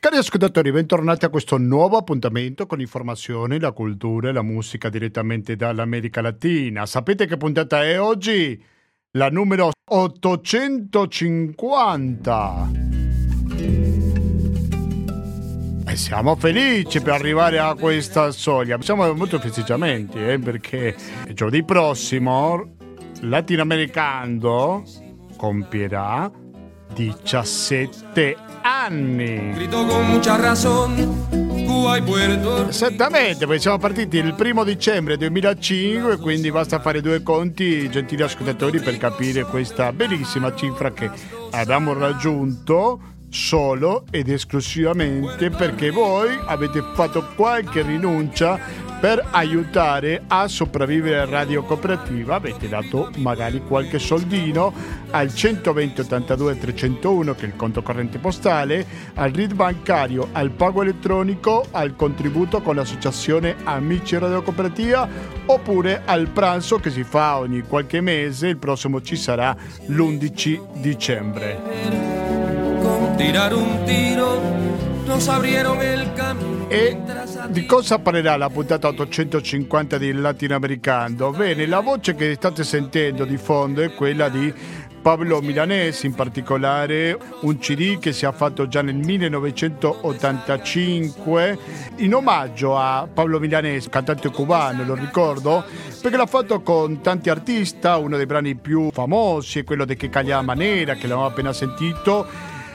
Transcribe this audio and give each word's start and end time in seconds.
Cari 0.00 0.16
ascoltatori, 0.16 0.72
bentornati 0.72 1.24
a 1.24 1.28
questo 1.28 1.56
nuovo 1.56 1.96
appuntamento 1.96 2.66
con 2.66 2.80
informazioni, 2.80 3.60
la 3.60 3.70
cultura 3.70 4.30
e 4.30 4.32
la 4.32 4.42
musica 4.42 4.88
direttamente 4.88 5.54
dall'America 5.54 6.20
Latina. 6.20 6.84
Sapete 6.84 7.26
che 7.26 7.36
puntata 7.36 7.84
è 7.84 8.00
oggi? 8.00 8.60
La 9.12 9.30
numero 9.30 9.70
850. 9.88 12.70
E 15.86 15.96
siamo 15.96 16.34
felici 16.34 17.00
per 17.00 17.12
arrivare 17.12 17.60
a 17.60 17.76
questa 17.76 18.32
soglia. 18.32 18.82
Siamo 18.82 19.14
molto 19.14 19.38
festeggiamenti, 19.38 20.18
eh, 20.18 20.40
perché 20.40 20.96
giovedì 21.32 21.64
prossimo 21.64 22.74
latinoamericano 23.20 24.82
compierà 25.36 26.42
17 26.94 28.36
anni. 28.62 29.68
Esattamente, 32.68 33.46
perché 33.46 33.60
siamo 33.60 33.78
partiti 33.78 34.16
il 34.16 34.34
primo 34.34 34.64
dicembre 34.64 35.16
2005, 35.16 36.16
quindi 36.18 36.50
basta 36.50 36.80
fare 36.80 37.00
due 37.00 37.22
conti, 37.22 37.90
gentili 37.90 38.22
ascoltatori, 38.22 38.80
per 38.80 38.96
capire 38.96 39.44
questa 39.44 39.92
bellissima 39.92 40.54
cifra 40.54 40.92
che 40.92 41.10
abbiamo 41.50 41.92
raggiunto 41.92 43.13
solo 43.34 44.04
ed 44.12 44.28
esclusivamente 44.28 45.50
perché 45.50 45.90
voi 45.90 46.38
avete 46.46 46.80
fatto 46.94 47.26
qualche 47.34 47.82
rinuncia 47.82 48.58
per 49.00 49.22
aiutare 49.32 50.22
a 50.28 50.46
sopravvivere 50.46 51.26
Radio 51.26 51.64
Cooperativa. 51.64 52.36
Avete 52.36 52.68
dato 52.68 53.10
magari 53.16 53.60
qualche 53.66 53.98
soldino 53.98 54.72
al 55.10 55.34
120 55.34 56.00
82 56.02 56.58
301 56.58 57.34
che 57.34 57.42
è 57.42 57.48
il 57.48 57.56
conto 57.56 57.82
corrente 57.82 58.18
postale 58.18 58.86
al 59.14 59.32
RID 59.32 59.54
bancario 59.54 60.28
al 60.32 60.50
pago 60.50 60.82
elettronico 60.82 61.66
al 61.72 61.96
contributo 61.96 62.62
con 62.62 62.76
l'associazione 62.76 63.56
Amici 63.64 64.16
Radio 64.16 64.42
Cooperativa 64.42 65.06
oppure 65.46 66.02
al 66.04 66.28
pranzo 66.28 66.78
che 66.78 66.90
si 66.90 67.04
fa 67.04 67.38
ogni 67.38 67.62
qualche 67.62 68.00
mese 68.00 68.46
il 68.48 68.56
prossimo 68.56 69.02
ci 69.02 69.16
sarà 69.16 69.54
l'11 69.86 70.80
dicembre 70.80 72.13
tirar 73.16 73.54
un 73.54 73.84
tiro 73.84 74.40
nos 75.06 75.28
abrieron 75.28 75.80
el 75.80 76.12
camino. 76.14 76.66
E 76.68 76.96
di 77.48 77.66
cosa 77.66 77.98
parlerà 77.98 78.36
la 78.36 78.48
puntata 78.48 78.88
850 78.88 79.98
di 79.98 80.12
Latinoamericano? 80.12 81.30
Bene, 81.30 81.66
la 81.66 81.80
voce 81.80 82.14
che 82.14 82.34
state 82.34 82.64
sentendo 82.64 83.24
di 83.24 83.36
fondo 83.36 83.82
è 83.82 83.92
quella 83.92 84.28
di 84.28 84.52
Pablo 85.04 85.42
Milanese, 85.42 86.06
in 86.06 86.14
particolare 86.14 87.18
un 87.42 87.58
CD 87.58 87.98
che 87.98 88.14
si 88.14 88.24
è 88.24 88.32
fatto 88.32 88.66
già 88.66 88.80
nel 88.80 88.94
1985 88.94 91.58
in 91.96 92.14
omaggio 92.14 92.78
a 92.78 93.06
Pablo 93.12 93.38
Milanese, 93.38 93.90
cantante 93.90 94.30
cubano, 94.30 94.82
lo 94.82 94.94
ricordo, 94.94 95.62
perché 96.00 96.16
l'ha 96.16 96.24
fatto 96.24 96.62
con 96.62 97.02
tanti 97.02 97.28
artisti, 97.28 97.86
uno 97.86 98.16
dei 98.16 98.24
brani 98.24 98.54
più 98.54 98.88
famosi 98.90 99.58
è 99.58 99.64
quello 99.64 99.84
di 99.84 99.94
Che 99.94 100.08
Caglia 100.08 100.40
Manera, 100.40 100.94
che 100.94 101.02
l'abbiamo 101.02 101.26
appena 101.26 101.52
sentito, 101.52 102.26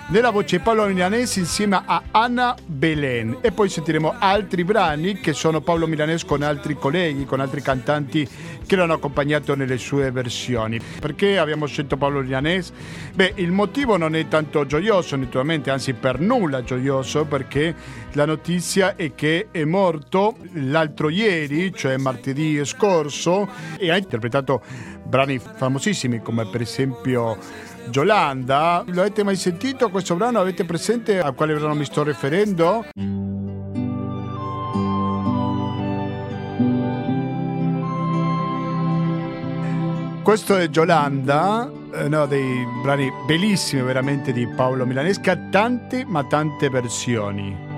nella 0.09 0.31
voce 0.31 0.59
Paolo 0.59 0.87
Milanese 0.87 1.39
insieme 1.39 1.81
a 1.85 2.01
Anna 2.11 2.55
Belen 2.65 3.37
e 3.41 3.51
poi 3.51 3.69
sentiremo 3.69 4.15
altri 4.17 4.63
brani 4.63 5.19
che 5.19 5.33
sono 5.33 5.61
Paolo 5.61 5.85
Milanese 5.85 6.25
con 6.25 6.41
altri 6.41 6.75
colleghi, 6.75 7.25
con 7.25 7.39
altri 7.39 7.61
cantanti 7.61 8.27
che 8.65 8.75
l'hanno 8.75 8.93
accompagnato 8.93 9.55
nelle 9.55 9.77
sue 9.77 10.09
versioni. 10.09 10.79
Perché 10.99 11.37
abbiamo 11.37 11.67
scelto 11.67 11.95
Paolo 11.95 12.21
Milanese? 12.21 12.73
Beh, 13.13 13.33
il 13.35 13.51
motivo 13.51 13.97
non 13.97 14.15
è 14.15 14.27
tanto 14.27 14.65
gioioso, 14.65 15.15
naturalmente, 15.15 15.69
anzi 15.69 15.93
per 15.93 16.19
nulla 16.19 16.63
gioioso, 16.63 17.25
perché 17.25 17.75
la 18.13 18.25
notizia 18.25 18.95
è 18.95 19.13
che 19.13 19.49
è 19.51 19.63
morto 19.63 20.37
l'altro 20.53 21.09
ieri, 21.09 21.71
cioè 21.73 21.97
martedì 21.97 22.63
scorso, 22.65 23.47
e 23.77 23.91
ha 23.91 23.97
interpretato 23.97 24.61
brani 25.03 25.39
famosissimi 25.39 26.21
come 26.21 26.45
per 26.45 26.61
esempio 26.61 27.37
Giolanda. 27.89 28.83
Lo 28.87 29.01
avete 29.01 29.23
mai 29.23 29.35
sentito 29.35 29.89
questo 29.89 30.15
brano? 30.15 30.39
Avete 30.39 30.65
presente 30.65 31.19
a 31.19 31.31
quale 31.31 31.53
brano 31.53 31.75
mi 31.75 31.85
sto 31.85 32.03
riferendo? 32.03 32.85
Questo 40.23 40.57
è 40.57 40.69
Giolanda, 40.69 41.71
eh, 41.91 42.03
uno 42.03 42.27
dei 42.27 42.63
brani 42.83 43.11
bellissimi 43.25 43.81
veramente 43.81 44.31
di 44.31 44.47
Paolo 44.47 44.85
Milanesca, 44.85 45.35
tante 45.49 46.05
ma 46.05 46.23
tante 46.25 46.69
versioni. 46.69 47.68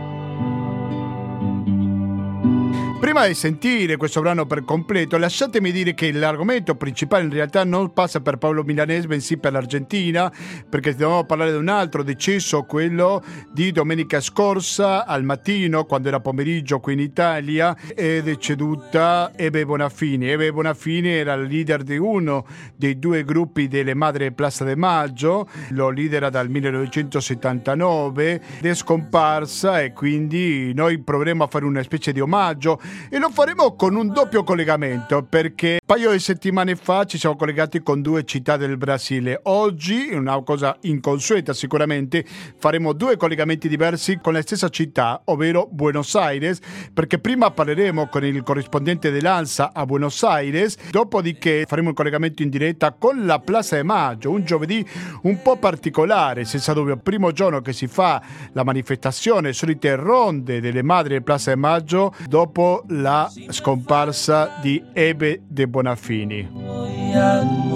Prima 3.01 3.25
di 3.25 3.33
sentire 3.33 3.97
questo 3.97 4.21
brano 4.21 4.45
per 4.45 4.63
completo, 4.63 5.17
lasciatemi 5.17 5.71
dire 5.71 5.95
che 5.95 6.11
l'argomento 6.11 6.75
principale 6.75 7.23
in 7.23 7.31
realtà 7.31 7.63
non 7.63 7.93
passa 7.93 8.21
per 8.21 8.37
Paolo 8.37 8.63
Milanese, 8.63 9.07
bensì 9.07 9.37
per 9.37 9.53
l'Argentina, 9.53 10.31
perché 10.69 10.91
dobbiamo 10.91 11.23
parlare 11.23 11.49
di 11.49 11.57
un 11.57 11.67
altro 11.67 12.03
decesso, 12.03 12.61
quello 12.61 13.23
di 13.51 13.71
domenica 13.71 14.21
scorsa 14.21 15.07
al 15.07 15.23
mattino, 15.23 15.85
quando 15.85 16.09
era 16.09 16.19
pomeriggio 16.19 16.79
qui 16.79 16.93
in 16.93 16.99
Italia, 16.99 17.75
è 17.95 18.21
deceduta 18.21 19.31
Ebe 19.35 19.65
Bonafini. 19.65 20.29
Ebe 20.29 20.53
Bonafini 20.53 21.09
era 21.09 21.33
il 21.33 21.47
leader 21.47 21.81
di 21.81 21.97
uno 21.97 22.45
dei 22.75 22.99
due 22.99 23.23
gruppi 23.23 23.67
delle 23.67 23.95
Madre 23.95 24.31
Plaza 24.31 24.63
de 24.63 24.75
Maggio, 24.75 25.49
lo 25.69 25.89
lidera 25.89 26.29
dal 26.29 26.49
1979, 26.49 28.41
è 28.61 28.73
scomparsa 28.75 29.81
e 29.81 29.91
quindi 29.91 30.71
noi 30.75 30.99
proveremo 30.99 31.43
a 31.43 31.47
fare 31.47 31.65
una 31.65 31.81
specie 31.81 32.11
di 32.11 32.19
omaggio 32.19 32.79
e 33.09 33.17
lo 33.17 33.29
faremo 33.29 33.75
con 33.75 33.95
un 33.95 34.07
doppio 34.11 34.43
collegamento 34.43 35.23
perché 35.23 35.79
un 35.81 35.85
paio 35.85 36.11
di 36.11 36.19
settimane 36.19 36.75
fa 36.75 37.05
ci 37.05 37.17
siamo 37.17 37.35
collegati 37.35 37.81
con 37.81 38.01
due 38.01 38.23
città 38.25 38.57
del 38.57 38.77
Brasile. 38.77 39.39
Oggi, 39.43 40.09
una 40.13 40.41
cosa 40.43 40.77
inconsueta 40.81 41.53
sicuramente, 41.53 42.25
faremo 42.57 42.93
due 42.93 43.17
collegamenti 43.17 43.67
diversi 43.67 44.19
con 44.21 44.33
la 44.33 44.41
stessa 44.41 44.69
città, 44.69 45.21
ovvero 45.25 45.67
Buenos 45.71 46.15
Aires, 46.15 46.59
perché 46.93 47.19
prima 47.19 47.51
parleremo 47.51 48.07
con 48.07 48.23
il 48.25 48.43
corrispondente 48.43 49.11
dell'ANSA 49.11 49.71
a 49.73 49.85
Buenos 49.85 50.23
Aires, 50.23 50.77
dopodiché 50.89 51.65
faremo 51.67 51.89
un 51.89 51.95
collegamento 51.95 52.41
in 52.41 52.49
diretta 52.49 52.91
con 52.91 53.25
la 53.25 53.39
Plaza 53.39 53.75
de 53.75 53.83
Maggio, 53.83 54.31
un 54.31 54.43
giovedì 54.43 54.85
un 55.23 55.41
po' 55.41 55.57
particolare, 55.57 56.45
senza 56.45 56.73
dubbio, 56.73 56.97
primo 56.97 57.31
giorno 57.31 57.61
che 57.61 57.73
si 57.73 57.87
fa 57.87 58.21
la 58.53 58.63
manifestazione, 58.63 59.53
solite 59.53 59.95
ronde 59.95 60.61
delle 60.61 60.83
madri 60.83 61.13
del 61.13 61.23
Plaza 61.23 61.51
de 61.51 61.57
Maggio 61.57 62.13
dopo 62.27 62.80
la 62.87 63.31
scomparsa 63.49 64.59
di 64.61 64.81
Ebe 64.93 65.41
de 65.47 65.67
Bonafini. 65.67 67.70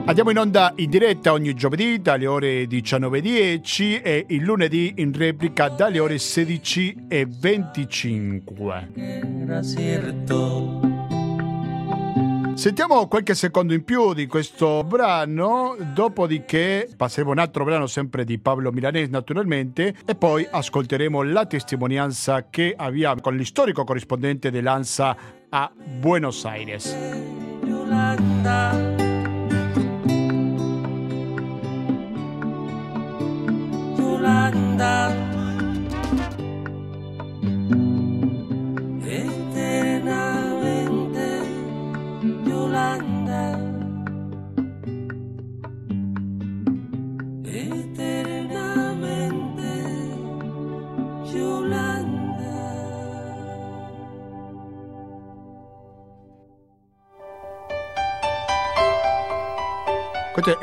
Andiamo 0.06 0.30
in 0.30 0.38
onda 0.38 0.72
in 0.78 0.90
diretta 0.90 1.34
ogni 1.34 1.54
giovedì 1.54 2.02
dalle 2.02 2.28
ore 2.28 2.64
19.10 2.64 4.02
e 4.02 4.24
il 4.30 4.42
lunedì 4.42 4.94
in 4.98 5.12
replica 5.12 5.68
dalle 5.68 6.00
ore 6.00 6.16
16.25. 6.16 8.88
Era 8.96 9.62
cierto. 9.62 10.87
Sentiamo 12.58 13.08
qualche 13.08 13.36
secondo 13.36 13.76
in 13.76 13.84
più 13.84 14.16
di 14.16 14.26
questo 14.26 14.84
brano, 14.84 15.78
dopodiché 15.94 16.90
passeremo 16.98 17.30
un 17.30 17.38
altro 17.38 17.64
brano 17.64 17.86
sempre 17.86 18.26
di 18.26 18.40
Pablo 18.40 18.72
Milanese 18.72 19.12
naturalmente 19.12 19.94
e 20.04 20.16
poi 20.16 20.46
ascolteremo 20.50 21.22
la 21.22 21.46
testimonianza 21.46 22.50
che 22.50 22.74
abbiamo 22.76 23.22
con 23.22 23.36
l'istorico 23.36 23.84
corrispondente 23.84 24.50
dell'ANSA 24.50 25.18
a 25.50 25.72
Buenos 26.00 26.46
Aires. 26.46 26.96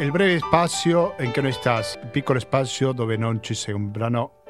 Il 0.05 0.11
breve 0.11 0.39
spazio 0.39 1.15
in 1.21 1.33
cui 1.33 1.41
noi 1.41 1.53
stas, 1.53 1.99
il 2.03 2.09
piccolo 2.09 2.39
spazio 2.39 2.93
dove 2.93 3.17
non 3.17 3.43
ci 3.43 3.55
sei, 3.55 3.73
un 3.73 3.91
brano 3.91 4.43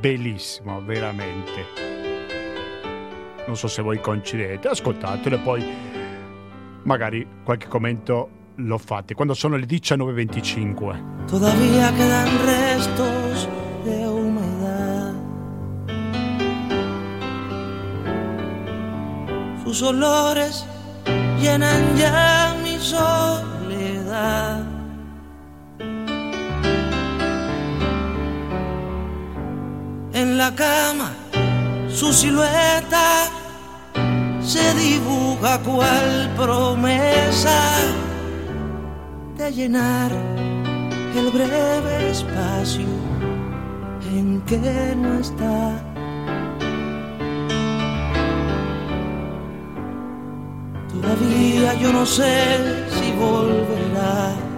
bellissimo, 0.00 0.82
veramente. 0.82 1.66
Non 3.46 3.54
so 3.54 3.68
se 3.68 3.82
voi 3.82 4.00
coincidete, 4.00 4.68
ascoltatelo 4.68 5.36
e 5.36 5.38
poi 5.40 5.70
magari 6.84 7.28
qualche 7.44 7.68
commento 7.68 8.30
lo 8.56 8.78
fate 8.78 9.12
quando 9.14 9.34
sono 9.34 9.56
le 9.56 9.66
19.25. 9.66 11.26
Todavía 11.26 11.92
quedan 11.92 12.28
restos 12.46 13.48
de 13.84 14.08
humedad. 14.08 15.12
Sus 19.62 19.82
olores 19.82 20.64
llenan 21.38 21.96
ya 21.96 22.54
mi 22.62 22.78
soledad. 22.78 24.71
La 30.42 30.52
cama 30.56 31.10
su 31.88 32.12
silueta 32.12 33.08
se 34.52 34.74
dibuja 34.74 35.52
cual 35.60 36.32
promesa 36.36 37.60
de 39.38 39.52
llenar 39.52 40.10
el 41.20 41.30
breve 41.30 42.10
espacio 42.10 42.90
en 44.16 44.40
que 44.48 44.96
no 44.96 45.20
está. 45.20 45.60
Todavía 50.92 51.74
yo 51.82 51.92
no 51.92 52.04
sé 52.04 52.34
si 52.94 53.12
volverá. 53.12 54.51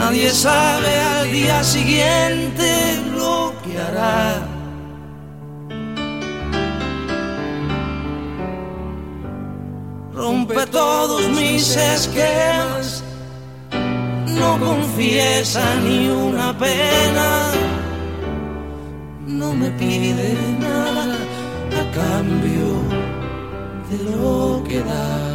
Nadie 0.00 0.30
sabe 0.30 0.98
al 0.98 1.30
día 1.30 1.62
siguiente 1.62 2.68
lo 3.14 3.52
que 3.62 3.78
hará. 3.78 4.48
Rompe 10.14 10.66
todos 10.68 11.28
mis 11.28 11.76
esquemas, 11.76 13.04
no 14.38 14.58
confiesa 14.58 15.64
ni 15.84 16.08
una 16.08 16.56
pena, 16.58 17.52
no 19.26 19.52
me 19.52 19.70
pide 19.72 20.34
nada 20.60 21.18
a 21.80 21.84
cambio 22.00 22.68
de 23.90 23.98
lo 24.10 24.64
que 24.66 24.80
da. 24.80 25.29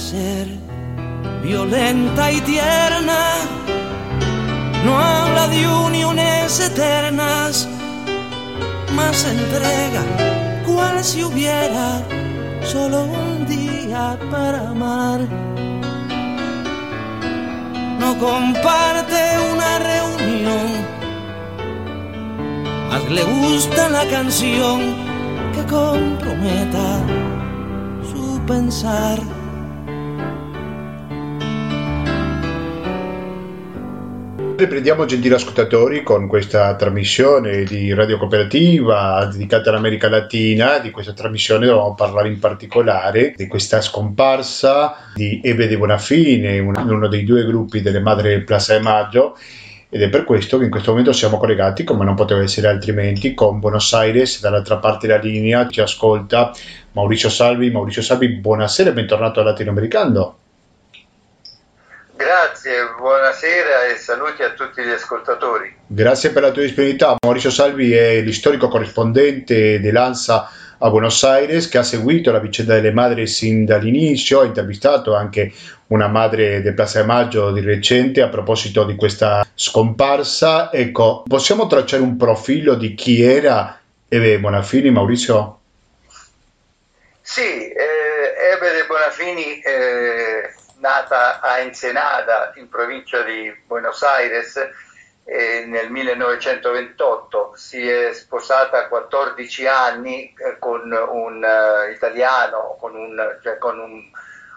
Ser 0.00 0.48
violenta 1.42 2.32
y 2.32 2.40
tierna, 2.40 3.22
no 4.84 4.98
habla 4.98 5.46
de 5.48 5.68
uniones 5.68 6.58
eternas, 6.58 7.68
más 8.96 9.26
entrega 9.26 10.02
cual 10.66 11.04
si 11.04 11.22
hubiera 11.22 12.02
solo 12.62 13.04
un 13.04 13.46
día 13.46 14.18
para 14.30 14.70
amar. 14.70 15.20
No 17.98 18.18
comparte 18.18 19.22
una 19.52 19.78
reunión, 19.90 20.70
más 22.88 23.04
le 23.10 23.24
gusta 23.24 23.90
la 23.90 24.06
canción 24.08 24.96
que 25.54 25.62
comprometa 25.64 27.00
su 28.10 28.40
pensar. 28.46 29.39
Riprendiamo 34.60 35.06
gentili 35.06 35.32
ascoltatori 35.32 36.02
con 36.02 36.26
questa 36.26 36.76
trasmissione 36.76 37.62
di 37.62 37.94
Radio 37.94 38.18
Cooperativa 38.18 39.24
dedicata 39.24 39.70
all'America 39.70 40.10
Latina. 40.10 40.80
Di 40.80 40.90
questa 40.90 41.14
trasmissione 41.14 41.64
dovevamo 41.64 41.94
parlare 41.94 42.28
in 42.28 42.38
particolare 42.38 43.32
di 43.34 43.46
questa 43.46 43.80
scomparsa 43.80 45.12
di 45.14 45.40
Ebe 45.42 45.66
de 45.66 45.78
Bonafine, 45.78 46.58
uno 46.58 47.08
dei 47.08 47.24
due 47.24 47.46
gruppi 47.46 47.80
delle 47.80 48.00
Madre 48.00 48.42
Plaza 48.42 48.74
de 48.74 48.80
Maggio 48.80 49.34
ed 49.88 50.02
è 50.02 50.10
per 50.10 50.24
questo 50.24 50.58
che 50.58 50.64
in 50.64 50.70
questo 50.70 50.90
momento 50.90 51.14
siamo 51.14 51.38
collegati, 51.38 51.82
come 51.82 52.04
non 52.04 52.14
poteva 52.14 52.42
essere 52.42 52.68
altrimenti, 52.68 53.32
con 53.32 53.60
Buenos 53.60 53.90
Aires, 53.94 54.42
dall'altra 54.42 54.76
parte 54.76 55.06
della 55.06 55.20
linea 55.20 55.66
ci 55.68 55.80
ascolta 55.80 56.52
Mauricio 56.92 57.30
Salvi. 57.30 57.70
Mauricio 57.70 58.02
Salvi, 58.02 58.28
buonasera 58.28 58.90
e 58.90 58.92
bentornato 58.92 59.40
al 59.40 59.46
Latinoamericano. 59.46 60.39
Grazie, 62.20 62.96
buonasera 62.98 63.86
e 63.86 63.96
saluti 63.96 64.42
a 64.42 64.50
tutti 64.50 64.82
gli 64.82 64.90
ascoltatori. 64.90 65.74
Grazie 65.86 66.32
per 66.32 66.42
la 66.42 66.50
tua 66.50 66.60
disponibilità. 66.60 67.16
Mauricio 67.18 67.48
Salvi 67.48 67.94
è 67.94 68.20
l'istorico 68.20 68.68
corrispondente 68.68 69.80
dell'ANSA 69.80 70.50
a 70.76 70.90
Buenos 70.90 71.24
Aires 71.24 71.70
che 71.70 71.78
ha 71.78 71.82
seguito 71.82 72.30
la 72.30 72.38
vicenda 72.38 72.74
delle 72.74 72.92
madri 72.92 73.26
sin 73.26 73.64
dall'inizio, 73.64 74.40
ha 74.40 74.44
intervistato 74.44 75.14
anche 75.14 75.50
una 75.86 76.08
madre 76.08 76.60
del 76.60 76.74
Plaza 76.74 77.00
de 77.00 77.06
Maggio 77.06 77.52
di 77.52 77.62
recente 77.62 78.20
a 78.20 78.28
proposito 78.28 78.84
di 78.84 78.96
questa 78.96 79.42
scomparsa. 79.54 80.70
Ecco, 80.70 81.22
possiamo 81.26 81.66
tracciare 81.68 82.02
un 82.02 82.18
profilo 82.18 82.74
di 82.74 82.94
chi 82.94 83.22
era 83.22 83.80
Ebe 84.06 84.38
Bonafini, 84.38 84.90
Maurizio? 84.90 85.58
Sì, 87.22 87.40
eh, 87.40 88.52
Ebe 88.52 88.72
de 88.72 88.84
Bonafini 88.86 89.60
eh, 89.62 90.58
nata 90.80 91.40
a 91.40 91.58
Ensenada, 91.58 92.52
in 92.56 92.68
provincia 92.68 93.22
di 93.22 93.54
Buenos 93.66 94.02
Aires, 94.02 94.56
eh, 95.24 95.64
nel 95.66 95.90
1928. 95.90 97.52
Si 97.54 97.86
è 97.86 98.12
sposata 98.12 98.78
a 98.78 98.88
14 98.88 99.66
anni 99.66 100.34
eh, 100.34 100.58
con 100.58 100.90
un 100.90 101.42
uh, 101.42 101.90
italiano, 101.92 102.76
con, 102.80 102.94
un, 102.96 103.38
cioè 103.42 103.58
con 103.58 103.78
un, 103.78 104.02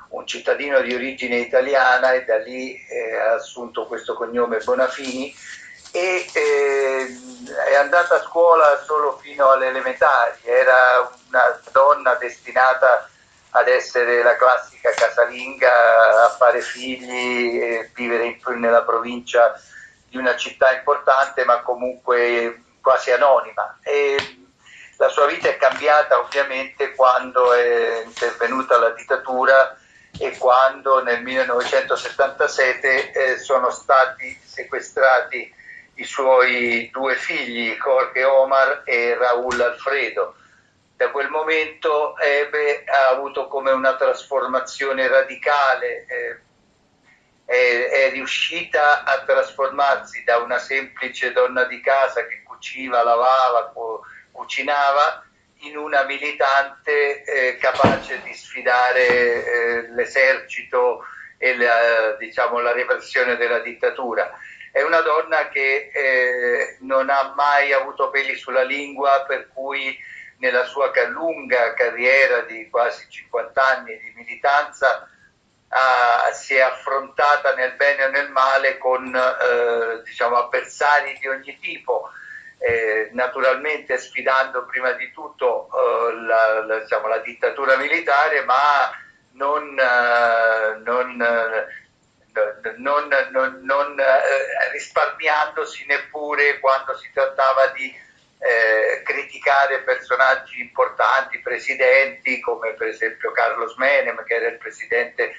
un, 0.10 0.28
cittadino 0.28 0.82
di 0.82 0.94
origine 0.94 1.38
italiana 1.38 2.14
e 2.14 2.26
da 2.26 2.38
lì 2.38 2.76
eh, 2.76 3.16
ha 3.16 3.34
assunto 3.34 3.86
questo 3.86 4.14
cognome 4.16 4.60
Bonafini 4.64 5.34
e 5.92 6.26
eh, 6.34 7.08
è 7.70 7.76
andata 7.76 8.16
a 8.16 8.22
scuola 8.22 8.82
solo 8.84 9.18
fino 9.22 9.52
alle 9.52 9.68
elementari, 9.68 10.40
era 10.44 11.08
una 11.28 11.60
donna 11.72 12.16
destinata 12.16 12.88
a 12.88 13.08
ad 13.56 13.68
essere 13.68 14.24
la 14.24 14.36
classica 14.36 14.92
casalinga, 14.92 16.26
a 16.26 16.30
fare 16.30 16.62
figli, 16.62 17.62
e 17.62 17.92
vivere 17.94 18.26
in, 18.26 18.60
nella 18.60 18.84
provincia 18.84 19.60
di 20.10 20.18
una 20.18 20.36
città 20.36 20.74
importante 20.74 21.46
ma 21.46 21.62
comunque 21.62 22.64
quasi 22.82 23.12
anonima. 23.12 23.80
E 23.84 24.18
la 24.98 25.10
sua 25.10 25.28
vita 25.28 25.50
è 25.50 25.58
cambiata 25.58 26.20
ovviamente 26.20 26.94
quando 26.94 27.54
è 27.54 28.04
intervenuta 28.06 28.78
la 28.78 28.90
dittatura 28.90 29.78
e 30.18 30.38
quando 30.38 31.04
nel 31.04 31.22
1977 31.22 33.12
eh, 33.12 33.38
sono 33.38 33.70
stati 33.72 34.40
sequestrati 34.44 35.54
i 35.96 36.04
suoi 36.06 36.90
due 36.92 37.16
figli, 37.16 37.78
Jorge 37.78 38.24
Omar 38.24 38.82
e 38.86 39.16
Raúl 39.16 39.62
Alfredo 39.62 40.36
da 41.04 41.12
quel 41.12 41.30
momento 41.30 42.18
Ebe 42.18 42.86
ha 42.86 43.10
avuto 43.10 43.48
come 43.48 43.72
una 43.72 43.96
trasformazione 43.96 45.08
radicale, 45.08 46.06
eh, 46.06 46.40
è, 47.46 47.90
è, 47.90 48.12
riuscita 48.12 49.04
a 49.04 49.22
trasformarsi 49.26 50.24
da 50.24 50.38
una 50.38 50.60
semplice 50.60 51.34
donna 51.34 51.66
di 51.66 51.82
casa 51.82 52.26
che 52.26 52.42
cuciva, 52.44 53.04
lavava, 53.04 53.72
cu- 53.74 54.00
cucinava, 54.32 55.26
in 55.64 55.78
una 55.78 56.04
militante 56.04 57.24
eh, 57.24 57.58
capace 57.58 58.22
di 58.24 58.34
sfidare 58.34 59.06
eh, 59.06 59.90
l'esercito 59.92 61.06
e 61.38 61.56
la, 61.58 62.16
diciamo, 62.18 62.60
la 62.60 62.72
repressione 62.72 63.36
della 63.36 63.60
dittatura. 63.60 64.32
È 64.72 64.82
una 64.82 65.02
donna 65.02 65.50
che 65.50 65.90
eh, 65.94 66.78
non 66.82 67.10
ha 67.10 67.34
mai 67.36 67.74
avuto 67.74 68.10
peli 68.10 68.36
sulla 68.36 68.64
lingua, 68.64 69.24
per 69.28 69.50
cui 69.54 69.98
nella 70.44 70.66
sua 70.66 70.92
lunga 71.08 71.74
carriera 71.74 72.42
di 72.42 72.70
quasi 72.70 73.06
50 73.10 73.66
anni 73.66 73.98
di 73.98 74.12
militanza 74.14 75.08
uh, 75.70 76.34
si 76.34 76.56
è 76.56 76.60
affrontata 76.60 77.56
nel 77.56 77.76
bene 77.76 78.04
o 78.04 78.10
nel 78.10 78.30
male 78.30 78.78
con 78.78 79.06
uh, 79.06 80.02
diciamo, 80.04 80.36
avversari 80.36 81.18
di 81.18 81.30
ogni 81.30 81.58
tipo, 81.60 82.10
eh, 82.58 83.10
naturalmente 83.14 83.98
sfidando 83.98 84.66
prima 84.66 84.92
di 84.92 85.14
tutto 85.14 85.70
uh, 85.72 86.14
la, 86.26 86.66
la, 86.66 86.80
diciamo, 86.80 87.08
la, 87.08 87.20
dittatura 87.20 87.78
militare, 87.78 88.44
ma 88.44 88.92
non, 89.36 89.74
non, 90.84 91.16
non, 92.78 93.60
non 93.62 93.96
risparmiandosi 94.74 95.86
neppure 95.86 96.60
quando 96.60 96.98
si 96.98 97.10
trattava 97.14 97.68
di 97.68 98.03
eh, 98.44 99.02
criticare 99.04 99.84
personaggi 99.84 100.60
importanti, 100.60 101.40
presidenti 101.40 102.42
come 102.42 102.74
per 102.74 102.88
esempio 102.88 103.32
Carlos 103.32 103.76
Menem 103.76 104.22
che 104.26 104.34
era 104.34 104.48
il 104.50 104.58
presidente 104.58 105.34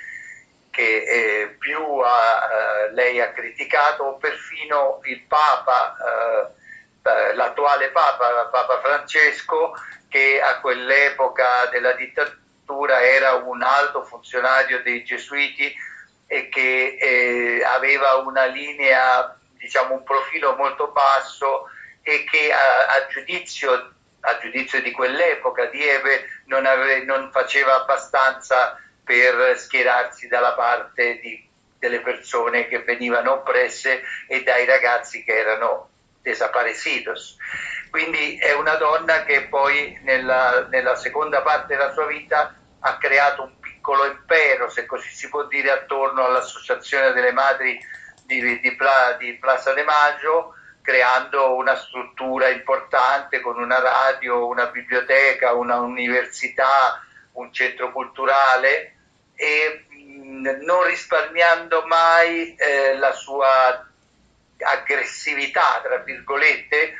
che 0.70 1.04
eh, 1.04 1.48
più 1.58 1.78
ha, 1.98 2.48
eh, 2.88 2.92
lei 2.94 3.20
ha 3.20 3.30
criticato 3.32 4.04
o 4.04 4.16
perfino 4.16 5.00
il 5.04 5.20
Papa, 5.20 5.96
eh, 5.96 7.10
eh, 7.10 7.34
l'attuale 7.34 7.90
Papa, 7.90 8.48
Papa 8.50 8.80
Francesco, 8.80 9.74
che 10.08 10.40
a 10.40 10.58
quell'epoca 10.60 11.66
della 11.70 11.92
dittatura 11.92 13.02
era 13.02 13.34
un 13.34 13.62
alto 13.62 14.02
funzionario 14.04 14.82
dei 14.82 15.04
Gesuiti 15.04 15.72
e 16.26 16.48
che 16.48 16.96
eh, 16.98 17.62
aveva 17.64 18.14
una 18.16 18.46
linea, 18.46 19.38
diciamo 19.52 19.94
un 19.94 20.02
profilo 20.02 20.56
molto 20.56 20.88
basso 20.88 21.68
e 22.04 22.24
che 22.30 22.52
a, 22.52 22.94
a 22.94 23.06
giudizio 23.08 23.92
a 24.26 24.38
giudizio 24.38 24.80
di 24.80 24.90
quell'epoca 24.90 25.66
di 25.66 25.86
Eve 25.86 26.42
non, 26.46 26.64
ave, 26.64 27.04
non 27.04 27.30
faceva 27.30 27.82
abbastanza 27.82 28.80
per 29.02 29.58
schierarsi 29.58 30.28
dalla 30.28 30.54
parte 30.54 31.18
di, 31.20 31.46
delle 31.78 32.00
persone 32.00 32.66
che 32.68 32.82
venivano 32.82 33.32
oppresse 33.32 34.02
e 34.26 34.42
dai 34.42 34.64
ragazzi 34.64 35.22
che 35.24 35.36
erano 35.36 35.90
desaparecidos. 36.22 37.36
Quindi 37.90 38.38
è 38.38 38.54
una 38.54 38.76
donna 38.76 39.24
che 39.24 39.42
poi 39.48 39.98
nella, 40.02 40.66
nella 40.70 40.96
seconda 40.96 41.42
parte 41.42 41.76
della 41.76 41.92
sua 41.92 42.06
vita 42.06 42.56
ha 42.80 42.96
creato 42.96 43.42
un 43.42 43.60
piccolo 43.60 44.06
impero, 44.06 44.70
se 44.70 44.86
così 44.86 45.10
si 45.10 45.28
può 45.28 45.44
dire, 45.44 45.70
attorno 45.70 46.24
all'Associazione 46.24 47.12
delle 47.12 47.32
Madri 47.32 47.78
di, 48.24 48.40
di, 48.40 48.76
di 49.18 49.34
Plaza 49.34 49.74
de 49.74 49.84
Maggio, 49.84 50.54
creando 50.84 51.54
una 51.54 51.76
struttura 51.76 52.50
importante 52.50 53.40
con 53.40 53.56
una 53.56 53.80
radio, 53.80 54.46
una 54.46 54.66
biblioteca, 54.66 55.54
una 55.54 55.80
università, 55.80 57.02
un 57.32 57.50
centro 57.54 57.90
culturale 57.90 58.94
e 59.34 59.86
non 59.88 60.84
risparmiando 60.84 61.86
mai 61.86 62.54
eh, 62.54 62.96
la 62.98 63.12
sua 63.12 63.88
aggressività, 64.58 65.80
tra 65.82 65.96
virgolette, 65.96 66.94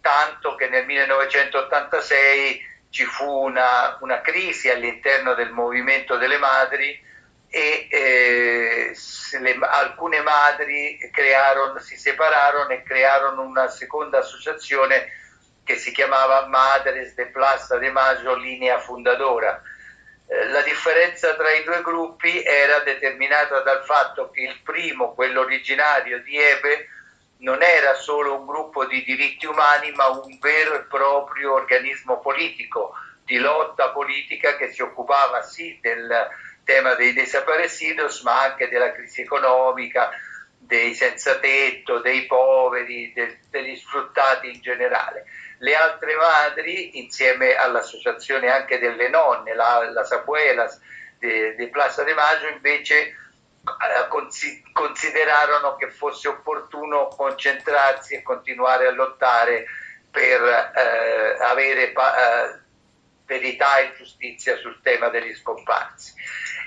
tanto 0.00 0.54
che 0.54 0.70
nel 0.70 0.86
1986 0.86 2.60
ci 2.88 3.04
fu 3.04 3.30
una, 3.30 3.98
una 4.00 4.22
crisi 4.22 4.70
all'interno 4.70 5.34
del 5.34 5.50
movimento 5.50 6.16
delle 6.16 6.38
madri 6.38 6.98
e 7.56 7.88
eh, 7.90 8.96
le, 9.40 9.58
alcune 9.62 10.20
madri 10.20 10.98
crearono, 11.10 11.78
si 11.78 11.96
separarono 11.96 12.68
e 12.68 12.82
crearono 12.82 13.40
una 13.44 13.66
seconda 13.68 14.18
associazione 14.18 15.08
che 15.64 15.76
si 15.76 15.90
chiamava 15.90 16.48
Madres 16.48 17.14
de 17.14 17.28
Plaza 17.28 17.78
de 17.78 17.90
Maggio 17.90 18.36
Linea 18.36 18.78
Fundadora. 18.78 19.62
Eh, 20.26 20.48
la 20.48 20.60
differenza 20.60 21.34
tra 21.34 21.50
i 21.50 21.64
due 21.64 21.80
gruppi 21.80 22.42
era 22.42 22.80
determinata 22.80 23.60
dal 23.60 23.82
fatto 23.84 24.30
che 24.30 24.42
il 24.42 24.60
primo, 24.62 25.14
quello 25.14 25.40
originario 25.40 26.20
di 26.20 26.38
Ebe, 26.38 26.88
non 27.38 27.62
era 27.62 27.94
solo 27.94 28.38
un 28.38 28.44
gruppo 28.44 28.84
di 28.84 29.02
diritti 29.02 29.46
umani, 29.46 29.92
ma 29.92 30.08
un 30.08 30.38
vero 30.38 30.74
e 30.74 30.82
proprio 30.82 31.54
organismo 31.54 32.20
politico, 32.20 32.92
di 33.24 33.38
lotta 33.38 33.92
politica 33.92 34.56
che 34.56 34.70
si 34.70 34.82
occupava 34.82 35.40
sì 35.40 35.78
del 35.80 36.44
tema 36.66 36.94
dei 36.94 37.12
desaparecidos, 37.12 38.22
ma 38.22 38.42
anche 38.42 38.68
della 38.68 38.92
crisi 38.92 39.22
economica, 39.22 40.10
dei 40.58 40.94
senza 40.94 41.38
tetto, 41.38 42.00
dei 42.00 42.26
poveri, 42.26 43.12
del, 43.14 43.38
degli 43.48 43.76
sfruttati 43.76 44.52
in 44.52 44.60
generale. 44.60 45.26
Le 45.58 45.76
altre 45.76 46.16
madri, 46.16 46.98
insieme 46.98 47.54
all'associazione 47.54 48.50
anche 48.50 48.80
delle 48.80 49.08
nonne, 49.08 49.54
la, 49.54 49.88
la 49.90 50.04
Sabuelas 50.04 50.80
di, 51.20 51.54
di 51.54 51.68
Plaza 51.68 52.02
de 52.02 52.14
Maggio, 52.14 52.48
invece 52.48 52.94
eh, 52.96 54.72
considerarono 54.72 55.76
che 55.76 55.88
fosse 55.90 56.26
opportuno 56.26 57.06
concentrarsi 57.06 58.14
e 58.14 58.22
continuare 58.22 58.88
a 58.88 58.92
lottare 58.92 59.66
per 60.10 60.42
eh, 60.42 61.44
avere 61.44 61.92
eh, 61.92 62.64
verità 63.26 63.78
e 63.78 63.94
giustizia 63.96 64.56
sul 64.56 64.80
tema 64.82 65.08
degli 65.08 65.34
scomparsi. 65.34 66.14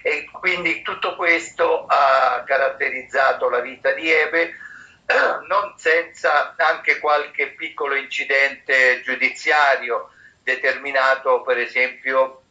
E 0.04 0.30
quindi 0.32 0.82
tutto 0.82 1.16
questo 1.16 1.86
ha 1.88 2.44
caratterizzato 2.46 3.50
la 3.50 3.60
vita 3.60 3.92
di 3.92 4.12
Ebe 4.12 4.56
non 5.48 5.74
senza 5.78 6.54
anche 6.58 7.00
qualche 7.00 7.54
piccolo 7.54 7.96
incidente 7.96 9.02
giudiziario 9.02 10.12
determinato 10.44 11.42
per 11.42 11.58
esempio 11.58 12.44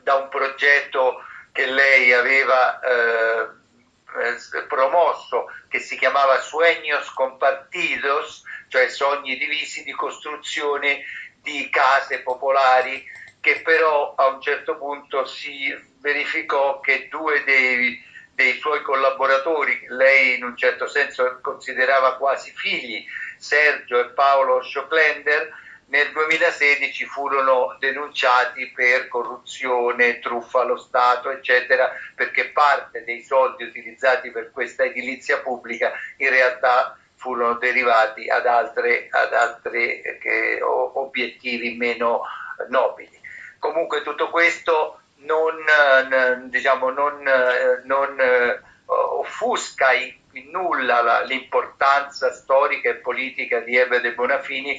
da 0.00 0.14
un 0.14 0.28
progetto 0.28 1.22
che 1.52 1.66
lei 1.66 2.12
aveva 2.12 2.80
eh, 2.80 3.48
eh, 4.22 4.62
promosso 4.68 5.50
che 5.68 5.78
si 5.80 5.96
chiamava 5.96 6.38
Sueños 6.38 7.12
Compartidos, 7.14 8.42
cioè 8.68 8.88
sogni 8.88 9.36
divisi 9.36 9.82
di 9.82 9.92
costruzione 9.92 11.04
di 11.40 11.68
case 11.68 12.20
popolari 12.20 13.04
che 13.44 13.60
però 13.60 14.14
a 14.16 14.28
un 14.28 14.40
certo 14.40 14.78
punto 14.78 15.26
si 15.26 15.70
verificò 16.00 16.80
che 16.80 17.08
due 17.10 17.44
dei 17.44 18.02
dei 18.34 18.54
suoi 18.54 18.82
collaboratori, 18.82 19.86
lei 19.90 20.36
in 20.36 20.42
un 20.42 20.56
certo 20.56 20.88
senso 20.88 21.38
considerava 21.40 22.16
quasi 22.16 22.50
figli, 22.50 23.04
Sergio 23.38 24.00
e 24.00 24.06
Paolo 24.06 24.60
Schocklender, 24.60 25.52
nel 25.86 26.10
2016 26.10 27.04
furono 27.04 27.76
denunciati 27.78 28.72
per 28.72 29.06
corruzione, 29.06 30.18
truffa 30.18 30.62
allo 30.62 30.78
Stato, 30.78 31.30
eccetera, 31.30 31.92
perché 32.16 32.46
parte 32.46 33.04
dei 33.04 33.22
soldi 33.22 33.62
utilizzati 33.62 34.30
per 34.32 34.50
questa 34.50 34.82
edilizia 34.82 35.38
pubblica 35.38 35.92
in 36.16 36.30
realtà 36.30 36.98
furono 37.14 37.54
derivati 37.54 38.28
ad 38.28 38.46
altri 38.46 39.08
eh, 40.00 40.60
obiettivi 40.62 41.76
meno 41.76 42.22
nobili. 42.68 43.22
Comunque 43.64 44.02
tutto 44.02 44.28
questo 44.28 45.00
non, 45.20 45.56
eh, 45.58 46.50
diciamo, 46.50 46.90
non, 46.90 47.26
eh, 47.26 47.80
non 47.84 48.20
eh, 48.20 48.60
offusca 48.84 49.90
in, 49.92 50.50
nulla 50.50 51.00
la, 51.00 51.22
l'importanza 51.22 52.30
storica 52.30 52.90
e 52.90 52.96
politica 52.96 53.60
di 53.60 53.74
Eve 53.74 54.02
de 54.02 54.12
Bonafini 54.12 54.78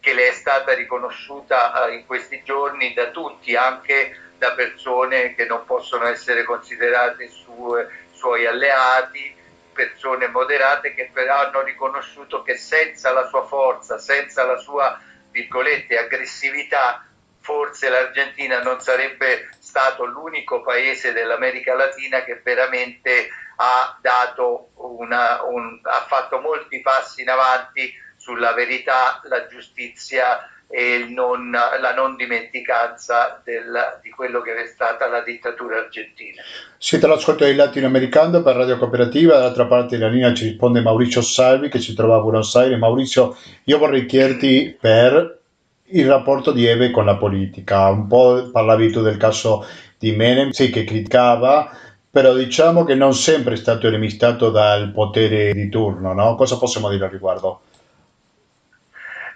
che 0.00 0.14
le 0.14 0.30
è 0.30 0.32
stata 0.32 0.74
riconosciuta 0.74 1.88
in 1.90 2.06
questi 2.06 2.42
giorni 2.42 2.92
da 2.92 3.10
tutti, 3.10 3.54
anche 3.54 4.32
da 4.36 4.50
persone 4.54 5.36
che 5.36 5.44
non 5.44 5.64
possono 5.64 6.06
essere 6.06 6.42
considerate 6.42 7.28
sue, 7.28 8.06
suoi 8.10 8.46
alleati, 8.46 9.32
persone 9.72 10.26
moderate 10.26 10.92
che 10.92 11.08
però 11.12 11.36
hanno 11.36 11.62
riconosciuto 11.62 12.42
che 12.42 12.56
senza 12.56 13.12
la 13.12 13.28
sua 13.28 13.46
forza, 13.46 13.98
senza 13.98 14.44
la 14.44 14.56
sua 14.56 15.00
virgolette 15.30 15.96
aggressività, 15.98 17.06
forse 17.44 17.90
l'Argentina 17.90 18.62
non 18.62 18.80
sarebbe 18.80 19.50
stato 19.58 20.06
l'unico 20.06 20.62
paese 20.62 21.12
dell'America 21.12 21.74
Latina 21.74 22.24
che 22.24 22.40
veramente 22.42 23.28
ha, 23.56 24.00
una, 24.76 25.42
un, 25.42 25.78
ha 25.82 26.06
fatto 26.08 26.40
molti 26.40 26.80
passi 26.80 27.20
in 27.20 27.28
avanti 27.28 27.92
sulla 28.16 28.54
verità, 28.54 29.20
la 29.28 29.46
giustizia 29.46 30.48
e 30.68 31.04
non, 31.10 31.50
la 31.50 31.94
non 31.94 32.16
dimenticanza 32.16 33.42
del, 33.44 34.00
di 34.02 34.08
quello 34.08 34.40
che 34.40 34.54
è 34.54 34.66
stata 34.66 35.06
la 35.06 35.20
dittatura 35.20 35.76
argentina. 35.76 36.40
Siete 36.78 37.04
all'ascolto 37.04 37.44
del 37.44 37.56
latinoamericano 37.56 38.42
per 38.42 38.56
Radio 38.56 38.78
Cooperativa, 38.78 39.34
dall'altra 39.34 39.66
parte 39.66 39.98
della 39.98 40.10
linea 40.10 40.32
ci 40.32 40.46
risponde 40.46 40.80
Mauricio 40.80 41.20
Salvi 41.20 41.68
che 41.68 41.78
si 41.78 41.92
trova 41.92 42.16
a 42.16 42.20
Buenos 42.20 42.56
Aires. 42.56 42.78
Maurizio, 42.78 43.36
io 43.64 43.76
vorrei 43.76 44.06
chiederti 44.06 44.78
per 44.80 45.42
il 45.86 46.08
rapporto 46.08 46.52
di 46.52 46.66
Eve 46.66 46.90
con 46.90 47.04
la 47.04 47.16
politica. 47.16 47.88
Un 47.88 48.06
po' 48.06 48.50
parlavi 48.50 48.90
tu 48.90 49.02
del 49.02 49.16
caso 49.16 49.66
di 49.98 50.12
Menem, 50.12 50.50
sì, 50.50 50.70
che 50.70 50.84
criticava, 50.84 51.70
però 52.10 52.32
diciamo 52.32 52.84
che 52.84 52.94
non 52.94 53.14
sempre 53.14 53.54
è 53.54 53.56
stato 53.56 53.86
enemistato 53.86 54.50
dal 54.50 54.92
potere 54.92 55.52
di 55.52 55.68
turno, 55.68 56.12
no? 56.12 56.34
Cosa 56.36 56.58
possiamo 56.58 56.88
dire 56.88 57.04
al 57.04 57.10
riguardo? 57.10 57.62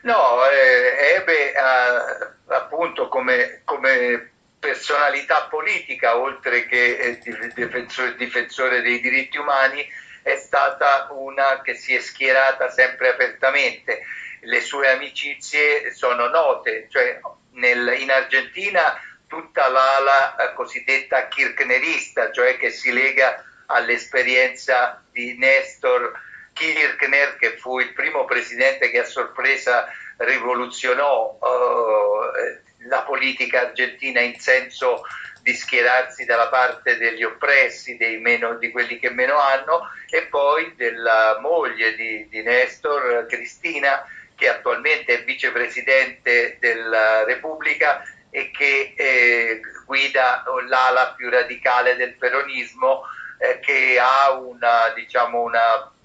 No, 0.03 0.39
eh, 0.51 1.17
Ebe 1.17 1.53
ha, 1.55 2.57
appunto 2.57 3.09
come, 3.09 3.63
come, 3.65 4.31
personalità 4.59 5.47
politica, 5.49 6.19
oltre 6.19 6.67
che 6.67 6.99
eh, 6.99 7.53
difensore, 7.55 8.17
difensore 8.17 8.81
dei 8.81 9.01
diritti 9.01 9.39
umani, 9.39 9.87
è 10.23 10.37
stata 10.37 11.09
una 11.13 11.61
che 11.63 11.75
si 11.75 11.95
è 11.95 12.01
schierata 12.01 12.69
sempre 12.71 13.11
apertamente. 13.11 14.03
Le 14.49 14.63
sue 14.63 14.89
amicizie 14.89 15.93
sono 15.93 16.29
note, 16.29 16.89
cioè 16.91 17.21
nel, 17.53 17.97
in 17.99 18.11
Argentina 18.11 18.99
tutta 19.27 19.69
l'ala 19.69 20.55
cosiddetta 20.55 21.29
kirchnerista, 21.29 22.33
cioè 22.33 22.57
che 22.57 22.71
si 22.71 22.91
lega 22.91 23.45
all'esperienza 23.67 25.05
di 25.13 25.37
Nestor 25.37 26.19
Kirchner, 26.55 27.37
che 27.37 27.59
fu 27.59 27.79
il 27.79 27.93
primo 27.93 28.25
presidente 28.25 28.91
che 28.91 29.01
a 29.01 29.05
sorpresa 29.05 29.87
rivoluzionò 30.17 31.39
uh, 31.39 32.89
la 32.89 33.03
politica 33.03 33.61
argentina 33.61 34.21
in 34.21 34.41
senso 34.41 35.03
di 35.43 35.53
schierarsi 35.55 36.25
dalla 36.25 36.49
parte 36.49 36.97
degli 36.97 37.23
oppressi, 37.23 37.99
meno, 38.19 38.57
di 38.57 38.71
quelli 38.71 38.99
che 38.99 39.11
meno 39.11 39.39
hanno, 39.39 39.91
e 40.09 40.23
poi 40.23 40.75
della 40.75 41.39
moglie 41.41 41.95
di, 41.95 42.27
di 42.29 42.43
Nestor, 42.43 43.27
Cristina, 43.27 44.03
che 44.39 44.49
attualmente 44.49 45.15
è 45.15 45.25
vicepresidente 45.25 46.59
della 46.61 47.25
Repubblica 47.25 48.05
e 48.31 48.53
che 48.53 48.95
eh, 48.97 49.61
guida 49.85 50.45
l'ala 50.69 51.15
più 51.17 51.29
radicale 51.29 51.97
del 51.97 52.15
peronismo 52.15 53.03
eh, 53.39 53.59
che 53.59 53.99
ha 54.01 54.31
una, 54.33 54.93
diciamo, 54.95 55.51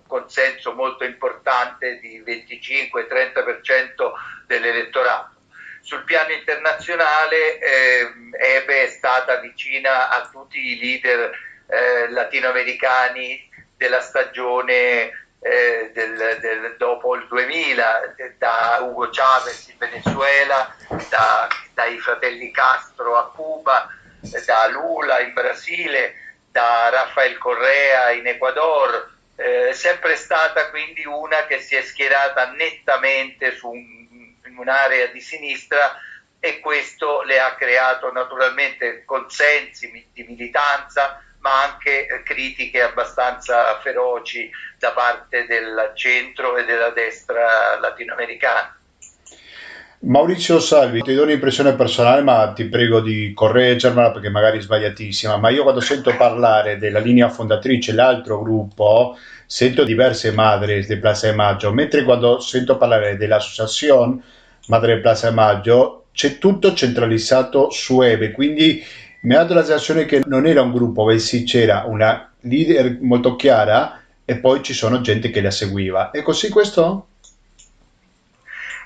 consenso 0.07 0.73
molto 0.73 1.03
importante 1.03 1.99
di 1.99 2.23
25-30% 2.25 4.11
dell'elettorato. 4.47 5.35
Sul 5.81 6.03
piano 6.03 6.31
internazionale 6.31 7.59
eh, 7.59 8.11
Ebe 8.39 8.83
è 8.83 8.87
stata 8.87 9.35
vicina 9.35 10.09
a 10.09 10.27
tutti 10.31 10.57
i 10.57 10.79
leader 10.79 11.31
eh, 11.67 12.09
latinoamericani 12.09 13.47
della 13.77 14.01
stagione 14.01 15.22
eh, 15.43 15.91
del, 15.93 16.38
del, 16.39 16.75
dopo 16.77 17.15
il 17.15 17.27
2000, 17.27 18.15
da 18.38 18.79
Hugo 18.81 19.09
Chavez 19.12 19.67
in 19.67 19.77
Venezuela, 19.77 20.73
da, 21.09 21.47
dai 21.73 22.00
fratelli 22.00 22.50
Castro 22.51 23.17
a 23.17 23.29
Cuba, 23.29 23.89
da 24.45 24.67
Lula 24.67 25.19
in 25.19 25.33
Brasile, 25.33 26.15
da 26.50 26.89
Rafael 26.89 27.38
Correa 27.38 28.12
in 28.12 28.25
Ecuador, 28.25 29.12
eh, 29.35 29.73
sempre 29.73 30.15
stata 30.15 30.69
quindi 30.69 31.05
una 31.05 31.45
che 31.45 31.59
si 31.59 31.75
è 31.75 31.81
schierata 31.81 32.51
nettamente 32.51 33.55
su 33.55 33.69
un, 33.69 34.35
in 34.45 34.57
un'area 34.57 35.07
di 35.07 35.19
sinistra 35.19 36.00
e 36.39 36.59
questo 36.59 37.21
le 37.23 37.39
ha 37.39 37.55
creato 37.55 38.12
naturalmente 38.12 39.03
consensi 39.05 40.07
di 40.13 40.23
militanza, 40.23 41.21
ma 41.39 41.63
anche 41.63 42.05
eh, 42.05 42.23
critiche 42.23 42.81
abbastanza 42.81 43.79
feroci 43.79 44.50
da 44.83 44.91
parte 44.91 45.45
del 45.47 45.93
centro 45.95 46.57
e 46.57 46.65
della 46.65 46.89
destra 46.89 47.79
latinoamericana. 47.79 48.75
Maurizio 49.99 50.59
Salvi, 50.59 50.99
ti 50.99 51.13
do 51.13 51.23
un'impressione 51.23 51.73
personale, 51.75 52.21
ma 52.21 52.51
ti 52.51 52.65
prego 52.65 52.99
di 52.99 53.31
correggermela 53.33 54.11
perché 54.11 54.27
magari 54.27 54.57
è 54.57 54.61
sbagliatissima, 54.61 55.37
ma 55.37 55.47
io 55.47 55.63
quando 55.63 55.79
sento 55.79 56.13
parlare 56.17 56.77
della 56.77 56.99
linea 56.99 57.29
fondatrice, 57.29 57.93
l'altro 57.93 58.41
gruppo, 58.41 59.17
sento 59.45 59.85
diverse 59.85 60.33
madri 60.33 60.85
di 60.85 60.97
Plaza 60.97 61.27
de 61.27 61.35
Maggio, 61.35 61.71
mentre 61.71 62.03
quando 62.03 62.41
sento 62.41 62.75
parlare 62.75 63.15
dell'associazione 63.15 64.21
Madre 64.67 64.99
Plaza 64.99 65.29
de 65.29 65.35
Maggio 65.35 66.07
c'è 66.11 66.37
tutto 66.37 66.73
centralizzato 66.73 67.69
su 67.69 68.01
Ebe, 68.01 68.31
quindi 68.31 68.83
mi 69.21 69.35
ha 69.35 69.37
dato 69.39 69.53
la 69.53 69.63
sensazione 69.63 70.03
che 70.03 70.21
non 70.25 70.45
era 70.45 70.61
un 70.61 70.73
gruppo, 70.73 71.05
bensì 71.05 71.45
c'era 71.45 71.85
una 71.87 72.29
leader 72.41 72.97
molto 72.99 73.37
chiara 73.37 74.02
e 74.25 74.38
poi 74.38 74.63
ci 74.63 74.73
sono 74.73 75.01
gente 75.01 75.29
che 75.29 75.41
la 75.41 75.51
seguiva. 75.51 76.12
È 76.12 76.21
così 76.21 76.49
questo? 76.49 77.07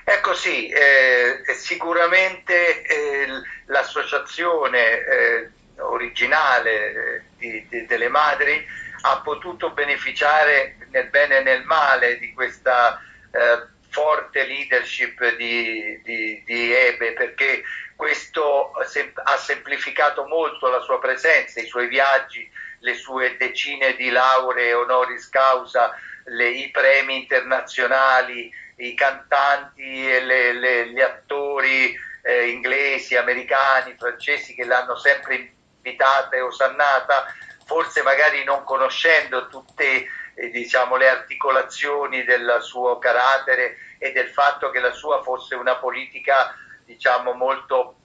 Ecco 0.04 0.34
sì, 0.34 0.68
eh, 0.68 1.42
sicuramente 1.54 2.82
eh, 2.82 3.26
l'associazione 3.66 5.04
eh, 5.04 5.50
originale 5.80 6.92
eh, 6.92 7.22
di, 7.36 7.66
di, 7.68 7.86
delle 7.86 8.08
madri 8.08 8.66
ha 9.02 9.20
potuto 9.20 9.70
beneficiare 9.70 10.76
nel 10.90 11.08
bene 11.08 11.38
e 11.38 11.42
nel 11.42 11.62
male 11.64 12.18
di 12.18 12.32
questa 12.32 13.00
eh, 13.30 13.66
forte 13.90 14.46
leadership 14.46 15.36
di, 15.36 16.00
di, 16.02 16.42
di 16.44 16.72
Ebe 16.72 17.12
perché 17.12 17.62
questo 17.94 18.70
ha 18.72 19.36
semplificato 19.36 20.24
molto 20.26 20.68
la 20.68 20.80
sua 20.80 20.98
presenza, 21.00 21.60
i 21.60 21.66
suoi 21.66 21.88
viaggi, 21.88 22.48
le 22.80 22.94
sue 22.94 23.36
decine 23.36 23.94
di 23.96 24.10
lauree 24.10 24.72
honoris 24.72 25.28
causa, 25.28 25.94
le, 26.24 26.48
i 26.48 26.70
premi 26.70 27.16
internazionali, 27.16 28.50
i 28.76 28.94
cantanti 28.94 30.08
e 30.08 30.20
le, 30.20 30.52
le, 30.52 30.88
gli 30.90 31.00
attori 31.00 31.96
eh, 32.22 32.48
inglesi, 32.48 33.16
americani, 33.16 33.96
francesi 33.96 34.54
che 34.54 34.64
l'hanno 34.64 34.96
sempre 34.96 35.54
invitata 35.82 36.36
e 36.36 36.40
osannata, 36.40 37.26
forse 37.64 38.02
magari 38.02 38.44
non 38.44 38.64
conoscendo 38.64 39.48
tutte 39.48 40.06
eh, 40.34 40.50
diciamo, 40.50 40.96
le 40.96 41.08
articolazioni 41.08 42.24
del 42.24 42.58
suo 42.60 42.98
carattere 42.98 43.76
e 43.98 44.12
del 44.12 44.28
fatto 44.28 44.70
che 44.70 44.80
la 44.80 44.92
sua 44.92 45.22
fosse 45.22 45.54
una 45.54 45.76
politica 45.76 46.54
diciamo, 46.84 47.32
molto 47.32 47.96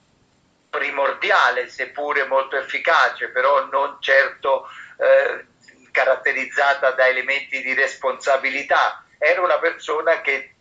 primordiale, 0.74 1.68
seppure 1.68 2.26
molto 2.26 2.56
efficace, 2.56 3.28
però 3.28 3.66
non 3.66 3.96
certo 4.00 4.68
eh, 4.98 5.46
caratterizzata 5.92 6.90
da 6.90 7.06
elementi 7.06 7.62
di 7.62 7.74
responsabilità. 7.74 9.04
Era 9.18 9.40
una 9.40 9.58
persona 9.58 10.20
che 10.20 10.54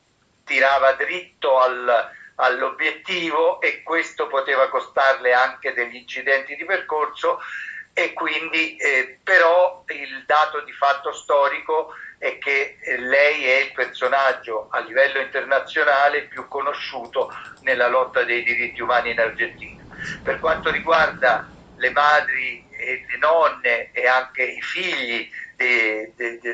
tirava 0.45 0.91
dritto 0.93 1.59
al, 1.59 2.11
all'obiettivo 2.35 3.59
e 3.59 3.81
questo 3.81 4.27
poteva 4.27 4.69
costarle 4.69 5.33
anche 5.33 5.73
degli 5.73 5.95
incidenti 5.95 6.55
di 6.55 6.65
percorso 6.65 7.39
e 7.93 8.13
quindi 8.13 8.75
eh, 8.77 9.19
però 9.23 9.83
il 9.87 10.23
dato 10.25 10.61
di 10.61 10.71
fatto 10.73 11.13
storico 11.13 11.93
è 12.17 12.37
che 12.37 12.77
eh, 12.79 12.97
lei 12.97 13.45
è 13.45 13.57
il 13.57 13.71
personaggio 13.73 14.67
a 14.71 14.79
livello 14.79 15.19
internazionale 15.19 16.23
più 16.23 16.47
conosciuto 16.47 17.31
nella 17.61 17.87
lotta 17.87 18.23
dei 18.23 18.43
diritti 18.43 18.81
umani 18.81 19.11
in 19.11 19.19
Argentina. 19.19 19.82
Per 20.21 20.39
quanto 20.39 20.71
riguarda 20.71 21.49
le 21.75 21.91
madri 21.91 22.67
e 22.69 23.05
le 23.09 23.17
nonne 23.17 23.91
e 23.91 24.07
anche 24.07 24.43
i 24.43 24.61
figli 24.61 25.29
di, 25.55 26.13
di, 26.15 26.39
di, 26.39 26.53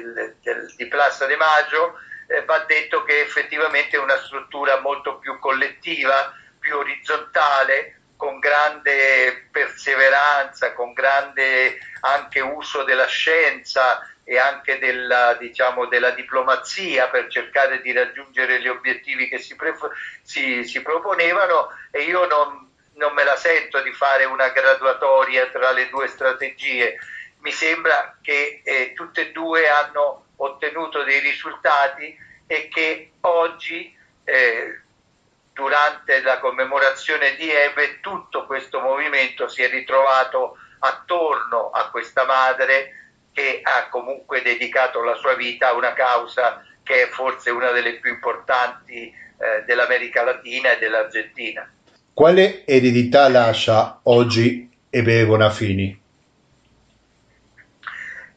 di 0.75 0.87
Plaza 0.87 1.25
de 1.25 1.35
Maggio, 1.35 1.99
eh, 2.27 2.43
va 2.45 2.59
detto 2.59 3.03
che 3.03 3.21
effettivamente 3.21 3.97
è 3.97 3.99
una 3.99 4.17
struttura 4.17 4.79
molto 4.79 5.17
più 5.17 5.39
collettiva, 5.39 6.33
più 6.59 6.77
orizzontale, 6.77 7.99
con 8.15 8.39
grande 8.39 9.47
perseveranza, 9.49 10.73
con 10.73 10.91
grande 10.93 11.79
anche 12.01 12.41
uso 12.41 12.83
della 12.83 13.07
scienza 13.07 14.05
e 14.25 14.37
anche 14.37 14.77
della, 14.77 15.35
diciamo, 15.35 15.87
della 15.87 16.11
diplomazia 16.11 17.07
per 17.07 17.29
cercare 17.29 17.81
di 17.81 17.93
raggiungere 17.93 18.59
gli 18.59 18.67
obiettivi 18.67 19.27
che 19.29 19.39
si, 19.39 19.55
pre- 19.55 19.73
si, 20.21 20.63
si 20.65 20.81
proponevano. 20.81 21.69
E 21.91 22.03
io 22.03 22.27
non, 22.27 22.68
non 22.99 23.13
me 23.13 23.23
la 23.23 23.37
sento 23.37 23.81
di 23.81 23.93
fare 23.93 24.25
una 24.25 24.49
graduatoria 24.49 25.47
tra 25.47 25.71
le 25.71 25.87
due 25.89 26.07
strategie. 26.07 26.99
Mi 27.39 27.51
sembra 27.51 28.17
che 28.21 28.61
eh, 28.63 28.93
tutte 28.93 29.29
e 29.29 29.31
due 29.31 29.69
hanno 29.69 30.25
ottenuto 30.35 31.03
dei 31.03 31.19
risultati 31.19 32.15
e 32.45 32.67
che 32.67 33.13
oggi, 33.21 33.97
eh, 34.25 34.81
durante 35.53 36.21
la 36.21 36.39
commemorazione 36.39 37.35
di 37.35 37.49
Ebe, 37.49 38.01
tutto 38.01 38.45
questo 38.45 38.81
movimento 38.81 39.47
si 39.47 39.63
è 39.63 39.69
ritrovato 39.69 40.57
attorno 40.79 41.71
a 41.71 41.89
questa 41.89 42.25
madre 42.25 42.95
che 43.31 43.61
ha 43.63 43.87
comunque 43.87 44.41
dedicato 44.41 45.01
la 45.03 45.15
sua 45.15 45.35
vita 45.35 45.69
a 45.69 45.73
una 45.73 45.93
causa 45.93 46.65
che 46.83 47.03
è 47.03 47.07
forse 47.07 47.49
una 47.49 47.71
delle 47.71 47.99
più 47.99 48.11
importanti 48.11 49.13
eh, 49.37 49.63
dell'America 49.63 50.23
Latina 50.23 50.71
e 50.71 50.79
dell'Argentina. 50.79 51.71
Quale 52.19 52.65
eredità 52.65 53.29
lascia 53.29 54.01
oggi 54.03 54.69
Ebe 54.89 55.25
Bonafini? 55.25 56.01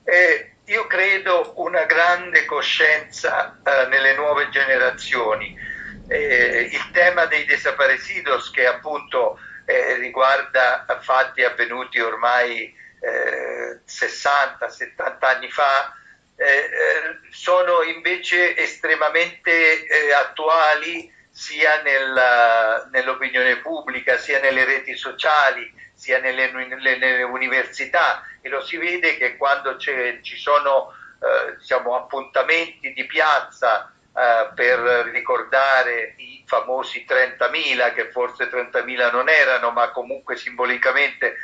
Eh, 0.04 0.52
io 0.66 0.86
credo 0.86 1.54
una 1.56 1.84
grande 1.86 2.44
coscienza 2.44 3.60
eh, 3.60 3.88
nelle 3.88 4.14
nuove 4.14 4.50
generazioni. 4.50 5.52
Eh, 6.06 6.68
il 6.70 6.90
tema 6.92 7.26
dei 7.26 7.44
desaparecidos 7.44 8.52
che 8.52 8.68
appunto 8.68 9.40
eh, 9.64 9.96
riguarda 9.96 10.86
fatti 11.00 11.42
avvenuti 11.42 11.98
ormai 11.98 12.72
60-70 13.00 13.82
eh, 14.78 15.26
anni 15.26 15.50
fa, 15.50 15.92
eh, 16.36 16.70
sono 17.32 17.82
invece 17.82 18.56
estremamente 18.56 19.88
attuali 20.16 21.12
sia 21.32 21.80
nella, 21.80 22.86
nell'opinione 22.92 23.56
pubblica, 23.56 24.18
sia 24.18 24.38
nelle 24.38 24.64
reti 24.64 24.94
sociali, 24.94 25.72
sia 25.94 26.20
nelle, 26.20 26.52
nelle, 26.52 26.98
nelle 26.98 27.22
università. 27.22 28.22
E 28.42 28.50
lo 28.50 28.62
si 28.62 28.76
vede 28.76 29.16
che 29.16 29.36
quando 29.38 29.78
ci 29.78 30.36
sono 30.36 30.92
eh, 31.20 31.56
diciamo, 31.56 31.96
appuntamenti 31.96 32.92
di 32.92 33.06
piazza 33.06 33.90
eh, 34.14 34.50
per 34.54 34.78
ricordare 35.10 36.14
i 36.18 36.44
famosi 36.46 37.06
30.000, 37.08 37.94
che 37.94 38.10
forse 38.10 38.50
30.000 38.50 39.10
non 39.10 39.30
erano, 39.30 39.70
ma 39.70 39.90
comunque 39.90 40.36
simbolicamente 40.36 41.36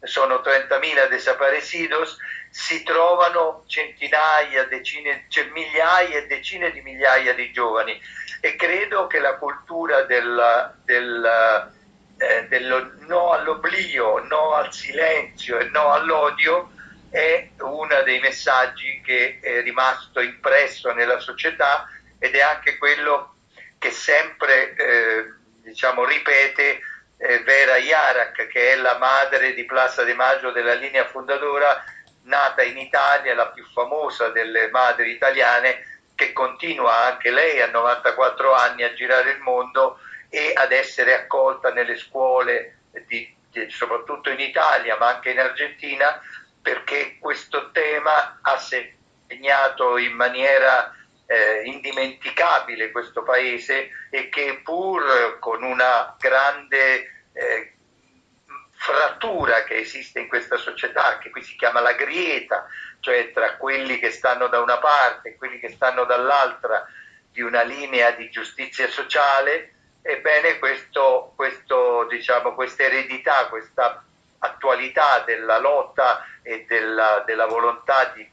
sono 0.00 0.36
30.000 0.36 1.08
desaparecidos, 1.08 2.16
si 2.50 2.82
trovano 2.82 3.64
centinaia, 3.66 4.64
decine, 4.64 5.26
cioè 5.28 5.44
migliaia 5.52 6.18
e 6.18 6.26
decine 6.26 6.70
di 6.70 6.80
migliaia 6.80 7.34
di 7.34 7.50
giovani 7.52 8.00
e 8.44 8.56
credo 8.56 9.06
che 9.06 9.20
la 9.20 9.36
cultura 9.36 10.02
del, 10.02 10.74
del, 10.84 11.72
eh, 12.18 12.46
del 12.46 12.98
no 13.08 13.32
all'oblio, 13.32 14.22
no 14.22 14.52
al 14.52 14.70
silenzio 14.70 15.58
e 15.58 15.70
no 15.70 15.92
all'odio 15.92 16.70
è 17.08 17.48
uno 17.60 18.02
dei 18.02 18.20
messaggi 18.20 19.00
che 19.02 19.38
è 19.40 19.62
rimasto 19.62 20.20
impresso 20.20 20.92
nella 20.92 21.20
società 21.20 21.88
ed 22.18 22.34
è 22.34 22.42
anche 22.42 22.76
quello 22.76 23.36
che 23.78 23.90
sempre 23.90 24.74
eh, 24.74 25.32
diciamo, 25.62 26.04
ripete 26.04 26.80
eh, 27.16 27.42
Vera 27.44 27.78
Iarak, 27.78 28.48
che 28.48 28.72
è 28.72 28.76
la 28.76 28.98
madre 28.98 29.54
di 29.54 29.64
Plaza 29.64 30.04
de 30.04 30.12
Maggio 30.12 30.50
della 30.50 30.74
linea 30.74 31.06
fondadora, 31.06 31.82
nata 32.24 32.62
in 32.62 32.76
Italia, 32.76 33.34
la 33.34 33.48
più 33.48 33.64
famosa 33.72 34.28
delle 34.28 34.68
madri 34.68 35.12
italiane, 35.12 35.93
che 36.14 36.32
continua 36.32 37.06
anche 37.06 37.30
lei 37.30 37.60
a 37.60 37.70
94 37.70 38.52
anni 38.54 38.82
a 38.82 38.94
girare 38.94 39.32
il 39.32 39.40
mondo 39.40 39.98
e 40.28 40.52
ad 40.54 40.72
essere 40.72 41.14
accolta 41.14 41.72
nelle 41.72 41.96
scuole, 41.96 42.78
di, 43.06 43.34
di, 43.50 43.70
soprattutto 43.70 44.30
in 44.30 44.40
Italia 44.40 44.96
ma 44.96 45.08
anche 45.14 45.30
in 45.30 45.38
Argentina, 45.38 46.20
perché 46.60 47.18
questo 47.18 47.70
tema 47.70 48.38
ha 48.42 48.58
segnato 48.58 49.96
in 49.98 50.12
maniera 50.12 50.94
eh, 51.26 51.62
indimenticabile 51.64 52.90
questo 52.90 53.22
paese 53.22 53.90
e 54.10 54.28
che 54.28 54.60
pur 54.62 55.38
con 55.40 55.62
una 55.62 56.16
grande 56.18 57.26
eh, 57.32 57.73
frattura 58.84 59.64
che 59.64 59.78
esiste 59.78 60.20
in 60.20 60.28
questa 60.28 60.58
società, 60.58 61.16
che 61.16 61.30
qui 61.30 61.42
si 61.42 61.56
chiama 61.56 61.80
la 61.80 61.94
grieta, 61.94 62.66
cioè 63.00 63.32
tra 63.32 63.56
quelli 63.56 63.98
che 63.98 64.10
stanno 64.10 64.48
da 64.48 64.60
una 64.60 64.76
parte 64.76 65.30
e 65.30 65.36
quelli 65.36 65.58
che 65.58 65.70
stanno 65.70 66.04
dall'altra 66.04 66.86
di 67.32 67.40
una 67.40 67.62
linea 67.62 68.10
di 68.10 68.28
giustizia 68.28 68.86
sociale, 68.88 69.72
ebbene 70.02 70.58
questo, 70.58 71.32
questo, 71.34 72.06
diciamo, 72.10 72.54
questa 72.54 72.82
eredità, 72.82 73.46
questa 73.48 74.04
attualità 74.40 75.20
della 75.20 75.58
lotta 75.58 76.22
e 76.42 76.66
della, 76.68 77.22
della 77.24 77.46
volontà 77.46 78.12
di, 78.14 78.30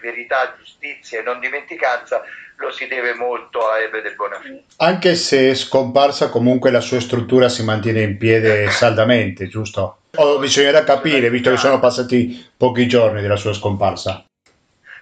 verità, 0.00 0.54
giustizia 0.58 1.20
e 1.20 1.22
non 1.22 1.38
dimenticanza 1.40 2.22
lo 2.56 2.70
si 2.70 2.86
deve 2.86 3.14
molto 3.14 3.66
a 3.66 3.78
Ebe 3.80 4.02
del 4.02 4.14
Bonafini. 4.14 4.64
Anche 4.76 5.14
se 5.14 5.50
è 5.50 5.54
scomparsa, 5.54 6.28
comunque 6.28 6.70
la 6.70 6.80
sua 6.80 7.00
struttura 7.00 7.48
si 7.48 7.64
mantiene 7.64 8.02
in 8.02 8.18
piedi 8.18 8.68
saldamente, 8.70 9.48
giusto? 9.48 9.98
O 10.16 10.38
bisognerà 10.38 10.84
capire, 10.84 11.30
visto 11.30 11.50
che 11.50 11.56
sono 11.56 11.78
passati 11.78 12.50
pochi 12.56 12.86
giorni 12.86 13.22
della 13.22 13.36
sua 13.36 13.54
scomparsa. 13.54 14.24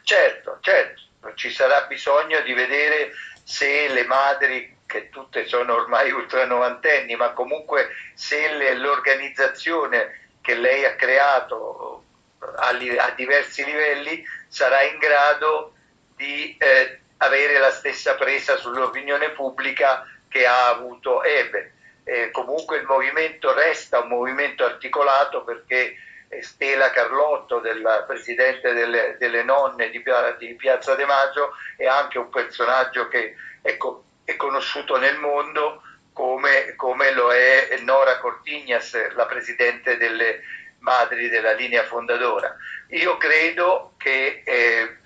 Certo, 0.03 0.59
certo, 0.61 1.01
ci 1.35 1.51
sarà 1.51 1.87
bisogno 1.89 2.41
di 2.43 2.53
vedere 2.53 3.13
se 3.43 3.89
le 3.89 4.05
madri, 4.05 4.77
che 4.87 5.09
tutte 5.11 5.47
sono 5.47 5.75
ormai 5.75 6.11
ultra 6.13 6.47
novantenni, 6.47 7.15
ma 7.17 7.33
comunque 7.33 7.89
se 8.15 8.75
l'organizzazione 8.75 10.29
che 10.41 10.55
lei 10.55 10.85
ha 10.85 10.95
creato 10.95 12.05
a, 12.39 12.69
a 12.69 13.11
diversi 13.11 13.65
livelli 13.65 14.25
sarà 14.49 14.83
in 14.83 14.99
grado 14.99 15.75
di 16.17 16.57
eh, 16.59 17.01
avere 17.19 17.59
la 17.59 17.71
stessa 17.71 18.15
presa 18.15 18.57
sull'opinione 18.57 19.31
pubblica 19.31 20.07
che 20.29 20.47
ha 20.47 20.69
avuto 20.69 21.23
Ebe. 21.23 21.73
Eh, 22.05 22.31
comunque 22.31 22.79
il 22.79 22.87
movimento 22.87 23.53
resta 23.53 24.01
un 24.01 24.09
movimento 24.09 24.65
articolato 24.65 25.45
perché 25.45 25.97
Stella 26.41 26.91
Carlotto, 26.91 27.59
del 27.59 28.05
presidente 28.07 28.73
delle, 28.73 29.17
delle 29.19 29.43
nonne 29.43 29.91
di, 29.91 30.03
di, 30.39 30.55
Piazza 30.55 30.95
De 30.95 31.07
Maggio, 31.07 31.53
è 31.77 31.87
anche 31.87 32.19
un 32.19 32.29
personaggio 32.29 33.09
che 33.09 33.35
è, 33.63 33.77
co- 33.77 34.05
è 34.25 34.37
conosciuto 34.37 34.99
nel 34.99 35.19
mondo 35.19 35.83
come, 36.13 36.75
come, 36.77 37.13
lo 37.13 37.33
è 37.33 37.79
Nora 37.81 38.19
Cortignas, 38.19 39.15
la 39.15 39.27
presidente 39.27 39.97
delle 39.97 40.43
madri 40.81 41.29
della 41.29 41.53
linea 41.53 41.85
fondadora. 41.85 42.57
Io 42.89 43.17
credo 43.17 43.95
che 43.97 44.43
eh, 44.45 44.97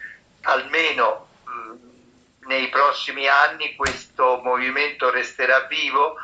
almeno 0.42 1.28
nei 2.46 2.68
prossimi 2.68 3.28
anni 3.28 3.76
questo 3.76 4.40
movimento 4.42 5.11
resterà 5.11 5.61
vivo 5.66 6.16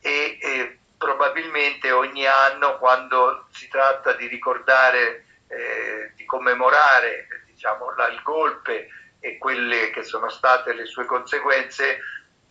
e, 0.00 0.38
e 0.40 0.78
probabilmente 0.98 1.90
ogni 1.90 2.26
anno 2.26 2.78
quando 2.78 3.46
si 3.50 3.68
tratta 3.68 4.12
di 4.12 4.26
ricordare, 4.26 5.24
eh, 5.48 6.12
di 6.14 6.24
commemorare 6.24 7.26
diciamo, 7.46 7.94
la, 7.96 8.08
il 8.08 8.20
golpe 8.22 8.88
e 9.20 9.38
quelle 9.38 9.90
che 9.90 10.02
sono 10.02 10.28
state 10.28 10.72
le 10.72 10.84
sue 10.84 11.04
conseguenze, 11.06 11.98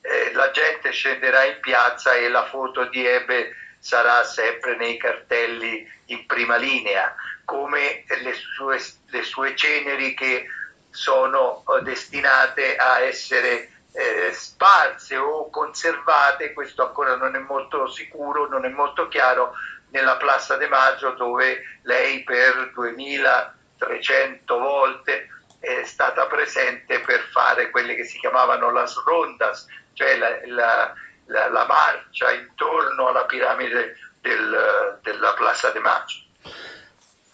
eh, 0.01 0.31
la 0.33 0.49
gente 0.51 0.91
scenderà 0.91 1.43
in 1.43 1.59
piazza 1.59 2.13
e 2.13 2.27
la 2.29 2.45
foto 2.45 2.85
di 2.85 3.05
Ebe 3.05 3.55
sarà 3.81 4.23
sempre 4.23 4.75
nei 4.77 4.95
cartelli 4.97 5.91
in 6.05 6.25
prima 6.27 6.55
linea, 6.55 7.15
come 7.43 8.05
le 8.21 8.33
sue, 8.33 8.79
le 9.07 9.23
sue 9.23 9.55
ceneri 9.55 10.13
che 10.13 10.45
sono 10.91 11.63
eh, 11.65 11.81
destinate 11.81 12.75
a 12.75 12.99
essere 12.99 13.71
eh, 13.91 14.31
sparse 14.33 15.17
o 15.17 15.49
conservate, 15.49 16.53
questo 16.53 16.85
ancora 16.85 17.15
non 17.15 17.35
è 17.35 17.39
molto 17.39 17.87
sicuro, 17.87 18.47
non 18.47 18.65
è 18.65 18.69
molto 18.69 19.07
chiaro, 19.07 19.53
nella 19.89 20.15
Plaza 20.17 20.55
de 20.57 20.67
Maggio 20.67 21.11
dove 21.11 21.79
lei 21.81 22.23
per 22.23 22.71
2300 22.73 24.57
volte 24.59 25.27
è 25.59 25.83
stata 25.83 26.27
presente 26.27 26.99
per 27.01 27.27
fare 27.31 27.69
quelle 27.71 27.95
che 27.95 28.03
si 28.03 28.19
chiamavano 28.19 28.71
las 28.71 28.95
rondas, 29.03 29.65
cioè 29.93 30.17
la, 30.17 30.39
la, 30.45 30.93
la, 31.31 31.49
la 31.49 31.65
marcia 31.65 32.31
intorno 32.31 33.07
alla 33.07 33.25
piramide 33.25 33.95
del, 34.21 34.99
della 35.01 35.33
Plaza 35.35 35.69
de 35.71 35.79
Maggio. 35.79 36.19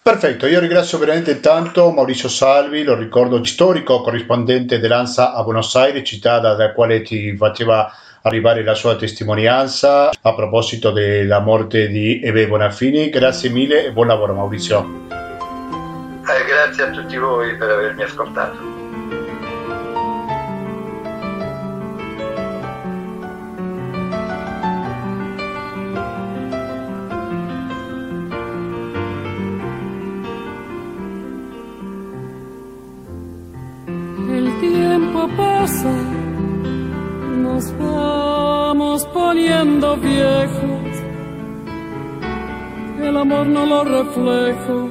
Perfetto, 0.00 0.46
io 0.46 0.60
ringrazio 0.60 0.96
veramente 0.96 1.38
tanto 1.40 1.90
Maurizio 1.90 2.30
Salvi, 2.30 2.82
lo 2.82 2.94
ricordo 2.94 3.44
storico 3.44 4.00
corrispondente 4.00 4.78
dell'ANSA 4.78 5.34
a 5.34 5.42
Buenos 5.42 5.74
Aires, 5.76 6.08
città 6.08 6.38
dalla 6.38 6.72
quale 6.72 7.02
ti 7.02 7.36
faceva 7.36 7.92
arrivare 8.22 8.64
la 8.64 8.74
sua 8.74 8.96
testimonianza 8.96 10.10
a 10.10 10.34
proposito 10.34 10.92
della 10.92 11.40
morte 11.40 11.88
di 11.88 12.22
Ebe 12.22 12.46
Bonafini. 12.46 13.10
Grazie 13.10 13.50
mille 13.50 13.84
e 13.84 13.92
buon 13.92 14.06
lavoro 14.06 14.32
Maurizio. 14.32 15.06
Eh, 15.10 16.44
grazie 16.46 16.84
a 16.84 16.90
tutti 16.90 17.16
voi 17.18 17.54
per 17.56 17.70
avermi 17.70 18.02
ascoltato. 18.02 18.67
Nos 37.42 37.78
vamos 37.78 39.06
poniendo 39.06 39.96
viejos, 39.96 41.02
el 43.00 43.16
amor 43.16 43.46
no 43.46 43.66
lo 43.66 43.84
reflejo 43.84 44.90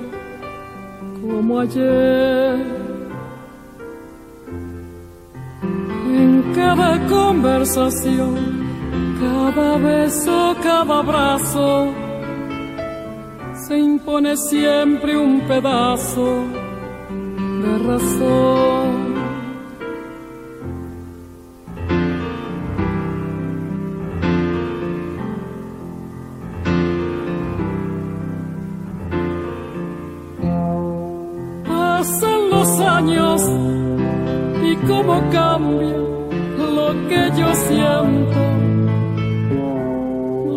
como 1.21 1.59
ayer. 1.59 2.55
En 6.21 6.53
cada 6.55 7.05
conversación, 7.07 8.35
cada 9.19 9.77
beso, 9.77 10.55
cada 10.63 10.99
abrazo, 10.99 11.87
se 13.67 13.77
impone 13.77 14.35
siempre 14.37 15.17
un 15.17 15.41
pedazo 15.41 16.43
de 17.61 17.77
razón. 17.79 19.06
Siento 37.67 38.41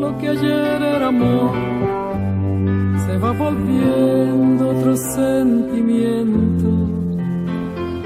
lo 0.00 0.18
que 0.18 0.28
ayer 0.28 0.82
era 0.96 1.08
amor 1.08 1.52
se 3.04 3.16
va 3.18 3.32
volviendo 3.32 4.70
otro 4.70 4.96
sentimiento. 4.96 6.68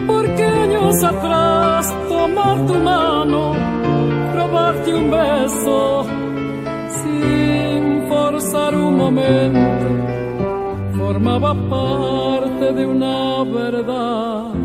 Porque 0.06 0.44
años 0.44 1.02
atrás 1.02 1.94
tomar 2.08 2.66
tu 2.66 2.74
mano, 2.74 3.54
robarte 4.34 4.94
un 4.94 5.10
beso 5.10 6.06
sin 6.98 8.08
forzar 8.08 8.74
un 8.74 8.96
momento, 8.96 9.86
formaba 10.96 11.54
parte 11.54 12.72
de 12.72 12.86
una 12.86 13.44
verdad 13.44 14.63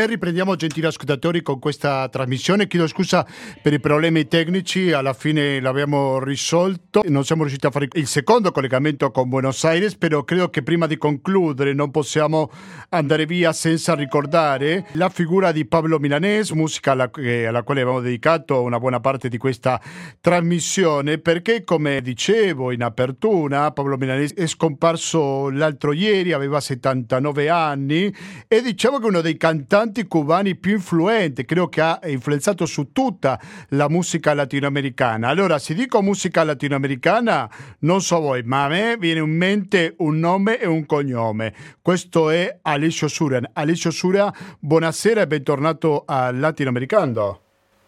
E 0.00 0.06
riprendiamo, 0.06 0.56
gentili 0.56 0.86
ascoltatori, 0.86 1.42
con 1.42 1.58
questa 1.58 2.08
trasmissione. 2.08 2.66
Chiedo 2.66 2.86
scusa 2.86 3.26
per 3.60 3.74
i 3.74 3.80
problemi 3.80 4.26
tecnici, 4.26 4.92
alla 4.92 5.12
fine 5.12 5.60
l'abbiamo 5.60 6.18
risolto. 6.24 7.02
Non 7.04 7.22
siamo 7.26 7.42
riusciti 7.42 7.66
a 7.66 7.70
fare 7.70 7.86
il 7.92 8.06
secondo 8.06 8.50
collegamento 8.50 9.10
con 9.10 9.28
Buenos 9.28 9.62
Aires, 9.64 9.96
però 9.96 10.24
credo 10.24 10.48
che 10.48 10.62
prima 10.62 10.86
di 10.86 10.96
concludere 10.96 11.74
non 11.74 11.90
possiamo 11.90 12.50
andare 12.88 13.26
via 13.26 13.52
senza 13.52 13.94
ricordare 13.94 14.86
la 14.92 15.10
figura 15.10 15.52
di 15.52 15.66
Pablo 15.66 15.98
Milanés, 15.98 16.52
musica 16.52 16.92
alla, 16.92 17.10
alla 17.46 17.62
quale 17.62 17.82
abbiamo 17.82 18.00
dedicato 18.00 18.62
una 18.62 18.78
buona 18.78 19.00
parte 19.00 19.28
di 19.28 19.36
questa 19.36 19.78
trasmissione, 20.18 21.18
perché 21.18 21.62
come 21.62 22.00
dicevo 22.00 22.72
in 22.72 22.82
apertura, 22.82 23.70
Pablo 23.72 23.98
Milanés 23.98 24.32
è 24.32 24.46
scomparso 24.46 25.50
l'altro 25.50 25.92
ieri, 25.92 26.32
aveva 26.32 26.58
79 26.58 27.50
anni 27.50 28.10
e 28.48 28.62
diciamo 28.62 28.98
che 28.98 29.06
uno 29.06 29.20
dei 29.20 29.36
cantanti 29.36 29.88
cantanti 29.90 30.06
cubani 30.06 30.54
più 30.54 30.72
influenti, 30.72 31.44
credo 31.44 31.68
che 31.68 31.80
ha 31.80 31.98
influenzato 32.04 32.64
su 32.64 32.92
tutta 32.92 33.38
la 33.70 33.88
musica 33.88 34.32
latinoamericana. 34.32 35.28
Allora, 35.28 35.58
se 35.58 35.74
dico 35.74 36.00
musica 36.00 36.44
latinoamericana, 36.44 37.50
non 37.80 38.00
so 38.00 38.20
voi, 38.20 38.42
ma 38.44 38.64
a 38.64 38.68
me 38.68 38.96
viene 38.96 39.20
in 39.20 39.36
mente 39.36 39.94
un 39.98 40.18
nome 40.18 40.58
e 40.58 40.66
un 40.66 40.86
cognome. 40.86 41.52
Questo 41.82 42.30
è 42.30 42.58
Alessio 42.62 43.08
Sura. 43.08 43.40
Alessio 43.52 43.90
Sura, 43.90 44.32
buonasera 44.58 45.22
e 45.22 45.26
bentornato 45.26 46.04
al 46.06 46.38
Latinoamericano. 46.38 47.40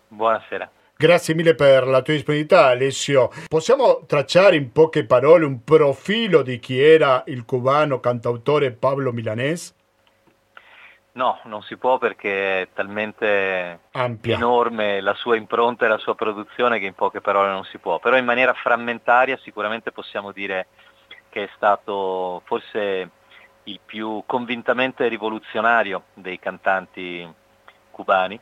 Buonasera. 0.08 0.70
Grazie 0.96 1.34
mille 1.34 1.54
per 1.54 1.86
la 1.86 2.02
tua 2.02 2.14
disponibilità 2.14 2.66
Alessio. 2.66 3.30
Possiamo 3.48 4.04
tracciare 4.06 4.56
in 4.56 4.70
poche 4.70 5.04
parole 5.04 5.44
un 5.44 5.64
profilo 5.64 6.42
di 6.42 6.58
chi 6.58 6.78
era 6.78 7.24
il 7.26 7.44
cubano 7.44 7.98
cantautore 7.98 8.72
Pablo 8.72 9.12
Milanés? 9.12 9.74
No, 11.14 11.40
non 11.44 11.62
si 11.62 11.76
può 11.76 11.98
perché 11.98 12.62
è 12.62 12.68
talmente 12.72 13.80
Ampia. 13.92 14.34
enorme 14.34 15.02
la 15.02 15.12
sua 15.12 15.36
impronta 15.36 15.84
e 15.84 15.88
la 15.88 15.98
sua 15.98 16.14
produzione 16.14 16.78
che 16.78 16.86
in 16.86 16.94
poche 16.94 17.20
parole 17.20 17.50
non 17.50 17.64
si 17.64 17.76
può. 17.76 17.98
Però 17.98 18.16
in 18.16 18.24
maniera 18.24 18.54
frammentaria 18.54 19.36
sicuramente 19.42 19.92
possiamo 19.92 20.32
dire 20.32 20.68
che 21.28 21.44
è 21.44 21.50
stato 21.54 22.40
forse 22.46 23.10
il 23.64 23.80
più 23.84 24.22
convintamente 24.26 25.06
rivoluzionario 25.08 26.04
dei 26.14 26.38
cantanti 26.38 27.30
cubani, 27.90 28.40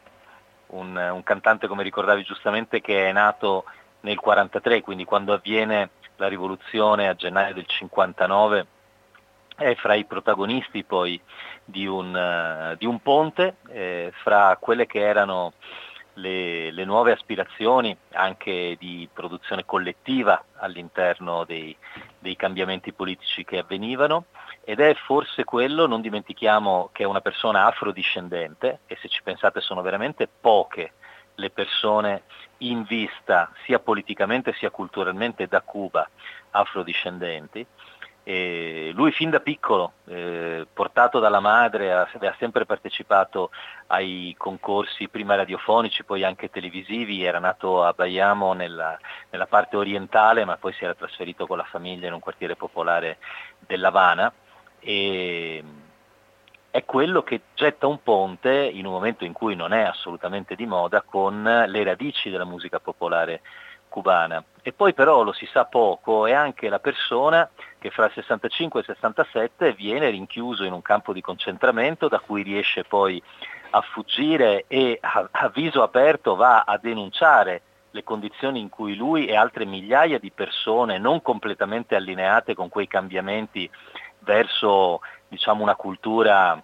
un, 0.68 0.96
un 0.96 1.22
cantante 1.24 1.66
come 1.66 1.82
ricordavi 1.82 2.22
giustamente 2.22 2.80
che 2.80 3.08
è 3.08 3.12
nato 3.12 3.64
nel 4.02 4.16
1943, 4.16 4.80
quindi 4.82 5.04
quando 5.04 5.32
avviene 5.32 5.90
la 6.16 6.28
rivoluzione 6.28 7.08
a 7.08 7.14
gennaio 7.14 7.54
del 7.54 7.66
59 7.66 8.66
è 9.60 9.74
fra 9.74 9.94
i 9.94 10.06
protagonisti 10.06 10.84
poi 10.84 11.20
di 11.62 11.86
un, 11.86 12.14
uh, 12.14 12.76
di 12.76 12.86
un 12.86 13.00
ponte 13.02 13.56
eh, 13.68 14.10
fra 14.22 14.56
quelle 14.58 14.86
che 14.86 15.00
erano 15.00 15.52
le, 16.14 16.70
le, 16.70 16.84
nuove 16.86 17.12
aspirazioni 17.12 17.94
anche 18.12 18.76
di 18.78 19.06
produzione 19.12 19.66
collettiva 19.66 20.42
all'interno 20.56 21.44
dei, 21.44 21.76
dei 22.18 22.36
cambiamenti 22.36 22.94
politici 22.94 23.44
che 23.44 23.58
avvenivano 23.58 24.24
ed 24.64 24.80
è 24.80 24.94
forse 24.94 25.44
quello, 25.44 25.86
non 25.86 26.00
dimentichiamo 26.00 26.88
che 26.92 27.02
è 27.02 27.06
una 27.06 27.20
persona 27.20 27.66
afrodiscendente 27.66 28.80
e 28.86 28.96
se 29.00 29.08
ci 29.08 29.22
pensate 29.22 29.60
sono 29.60 29.82
veramente 29.82 30.26
poche 30.26 30.94
le 31.34 31.50
persone 31.50 32.22
in 32.58 32.82
vista 32.84 33.52
sia 33.64 33.78
politicamente 33.78 34.54
sia 34.54 34.70
culturalmente 34.70 35.46
da 35.46 35.60
Cuba 35.60 36.08
afrodiscendenti 36.50 37.66
e 38.22 38.90
lui 38.94 39.12
fin 39.12 39.30
da 39.30 39.40
piccolo, 39.40 39.94
eh, 40.06 40.66
portato 40.72 41.18
dalla 41.18 41.40
madre, 41.40 41.92
ha, 41.92 42.02
ha, 42.02 42.36
sempre 42.38 42.66
partecipato 42.66 43.50
ai 43.88 44.34
concorsi 44.36 45.08
prima 45.08 45.34
radiofonici, 45.34 46.04
poi 46.04 46.22
anche 46.22 46.50
televisivi, 46.50 47.24
era 47.24 47.38
nato 47.38 47.82
a 47.82 47.92
Bayamo 47.92 48.52
nella, 48.52 48.98
nella 49.30 49.46
parte 49.46 49.76
orientale, 49.76 50.44
ma 50.44 50.56
poi 50.56 50.72
si 50.74 50.84
era 50.84 50.94
trasferito 50.94 51.46
con 51.46 51.56
la 51.56 51.64
famiglia 51.64 52.06
in 52.06 52.12
un 52.12 52.20
quartiere 52.20 52.56
popolare 52.56 53.18
dell'Havana. 53.58 54.32
E 54.78 55.64
è 56.70 56.84
quello 56.84 57.22
che 57.22 57.40
getta 57.54 57.88
un 57.88 58.00
ponte 58.02 58.52
in 58.52 58.86
un 58.86 58.92
momento 58.92 59.24
in 59.24 59.32
cui 59.32 59.56
non 59.56 59.72
è 59.72 59.82
assolutamente 59.82 60.54
di 60.54 60.66
moda 60.66 61.02
con 61.02 61.42
le 61.42 61.82
radici 61.82 62.30
della 62.30 62.44
musica 62.44 62.78
popolare 62.78 63.40
cubana. 63.90 64.42
E 64.62 64.72
poi 64.72 64.94
però 64.94 65.22
lo 65.22 65.32
si 65.32 65.46
sa 65.52 65.66
poco, 65.66 66.26
è 66.26 66.32
anche 66.32 66.70
la 66.70 66.78
persona 66.78 67.48
che 67.78 67.90
fra 67.90 68.06
il 68.06 68.12
65 68.12 68.80
e 68.80 68.82
il 68.82 68.94
67 68.94 69.72
viene 69.74 70.08
rinchiuso 70.08 70.64
in 70.64 70.72
un 70.72 70.80
campo 70.80 71.12
di 71.12 71.20
concentramento 71.20 72.08
da 72.08 72.20
cui 72.20 72.42
riesce 72.42 72.84
poi 72.84 73.22
a 73.70 73.80
fuggire 73.82 74.64
e 74.66 74.98
a, 75.00 75.28
a 75.30 75.48
viso 75.48 75.82
aperto 75.82 76.34
va 76.36 76.62
a 76.62 76.78
denunciare 76.78 77.62
le 77.92 78.04
condizioni 78.04 78.60
in 78.60 78.68
cui 78.68 78.94
lui 78.94 79.26
e 79.26 79.36
altre 79.36 79.64
migliaia 79.64 80.18
di 80.18 80.30
persone 80.30 80.98
non 80.98 81.22
completamente 81.22 81.96
allineate 81.96 82.54
con 82.54 82.68
quei 82.68 82.86
cambiamenti 82.86 83.68
verso 84.20 85.00
diciamo, 85.28 85.62
una 85.62 85.74
cultura 85.74 86.60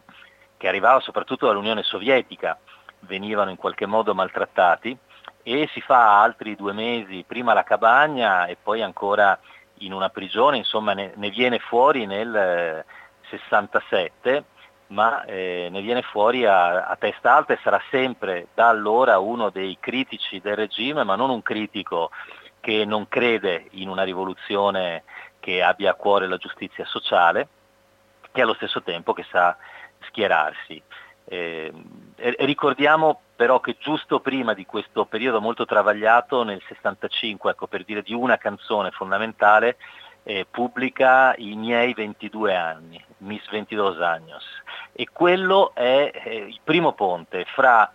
che 0.57 0.69
arrivava 0.69 1.01
soprattutto 1.01 1.47
dall'Unione 1.47 1.83
Sovietica 1.83 2.59
venivano 3.01 3.51
in 3.51 3.57
qualche 3.57 3.87
modo 3.87 4.15
maltrattati 4.15 4.97
e 5.43 5.69
si 5.73 5.81
fa 5.81 6.21
altri 6.23 6.57
due 6.57 6.73
mesi, 6.73 7.25
prima 7.27 7.55
la 7.55 7.62
cabagna 7.62 8.47
e 8.47 8.57
poi 8.61 8.83
ancora 8.83 9.39
in 9.81 9.93
una 9.93 10.09
prigione, 10.09 10.57
insomma 10.57 10.93
ne, 10.93 11.12
ne 11.17 11.31
viene 11.31 11.59
fuori 11.59 12.07
nel 12.07 12.85
67, 13.29 14.37
eh, 14.37 14.45
ma 14.89 15.25
eh, 15.25 15.69
ne 15.71 15.81
viene 15.81 16.03
fuori 16.03 16.45
a, 16.45 16.87
a, 16.87 16.97
testa 16.97 17.35
alta 17.35 17.53
e 17.53 17.59
sarà 17.62 17.81
sempre 17.91 18.49
da 18.55 18.69
allora 18.69 19.19
uno 19.19 19.51
dei 19.51 19.77
critici 19.81 20.41
del 20.41 20.57
regime, 20.57 21.05
ma 21.05 21.17
non 21.17 21.31
un 21.31 21.43
critico 21.43 22.11
che 22.61 22.85
non 22.85 23.09
crede 23.09 23.67
in 23.73 23.89
una 23.89 24.03
rivoluzione 24.03 25.05
che 25.41 25.62
abbia 25.62 25.93
a 25.93 25.95
cuore 25.95 26.27
la 26.27 26.37
giustizia 26.37 26.85
sociale 26.85 27.49
e 28.33 28.43
allo 28.43 28.55
stesso 28.55 28.83
tempo 28.83 29.12
che 29.12 29.25
sa 29.31 29.57
schierarsi. 30.01 30.83
Eh, 31.25 31.73
ricordiamo 32.17 33.21
però 33.37 33.61
che 33.61 33.77
giusto 33.79 34.21
prima 34.21 34.55
di 34.55 34.65
questo 34.65 35.05
periodo 35.05 35.41
molto 35.41 35.67
travagliato, 35.67 36.43
nel 36.43 36.63
65, 36.67 37.51
ecco, 37.51 37.67
per 37.67 37.85
dire 37.85 38.03
di 38.03 38.15
una 38.15 38.39
canzone 38.39 38.91
fondamentale, 38.91 39.77
eh, 40.23 40.47
pubblica 40.51 41.35
I 41.37 41.55
miei 41.55 41.95
22 41.95 42.55
anni, 42.55 43.03
Mis 43.19 43.49
22 43.51 44.05
años, 44.05 44.45
e 44.93 45.07
quello 45.13 45.73
è 45.75 46.11
eh, 46.13 46.37
il 46.37 46.59
primo 46.65 46.93
ponte 46.95 47.45
fra 47.55 47.93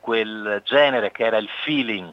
quel 0.00 0.62
genere 0.64 1.10
che 1.10 1.24
era 1.24 1.36
il 1.36 1.48
feeling, 1.64 2.12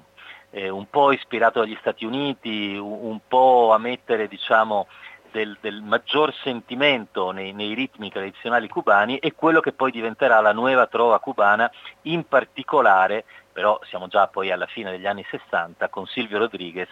eh, 0.49 0.69
un 0.69 0.89
po' 0.89 1.11
ispirato 1.11 1.59
dagli 1.59 1.77
Stati 1.79 2.03
Uniti, 2.03 2.75
un, 2.75 2.97
un 3.01 3.19
po' 3.27 3.71
a 3.73 3.77
mettere 3.77 4.27
diciamo, 4.27 4.87
del, 5.31 5.57
del 5.59 5.81
maggior 5.81 6.33
sentimento 6.43 7.31
nei, 7.31 7.53
nei, 7.53 7.73
ritmi 7.73 8.11
tradizionali 8.11 8.67
cubani 8.67 9.17
e 9.17 9.33
quello 9.33 9.59
che 9.59 9.71
poi 9.71 9.91
diventerà 9.91 10.39
la 10.41 10.53
nuova 10.53 10.87
trova 10.87 11.19
cubana, 11.19 11.71
in 12.03 12.27
particolare, 12.27 13.25
però 13.51 13.79
siamo 13.83 14.07
già 14.07 14.27
poi 14.27 14.51
alla 14.51 14.67
fine 14.67 14.91
degli 14.91 15.07
anni 15.07 15.25
60, 15.29 15.89
con 15.89 16.05
Silvio 16.07 16.37
Rodriguez. 16.37 16.89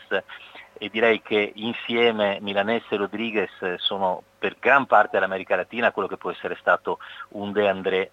E 0.81 0.89
direi 0.89 1.21
che 1.21 1.51
insieme 1.55 2.37
Milanese 2.39 2.85
e 2.89 2.97
Rodriguez 2.97 3.75
sono 3.77 4.23
per 4.39 4.55
gran 4.59 4.85
parte 4.85 5.09
dell'America 5.13 5.57
Latina 5.57 5.91
quello 5.91 6.07
che 6.07 6.15
può 6.15 6.31
essere 6.31 6.55
stato 6.57 6.99
un 7.29 7.51
De 7.51 7.67
André 7.67 8.11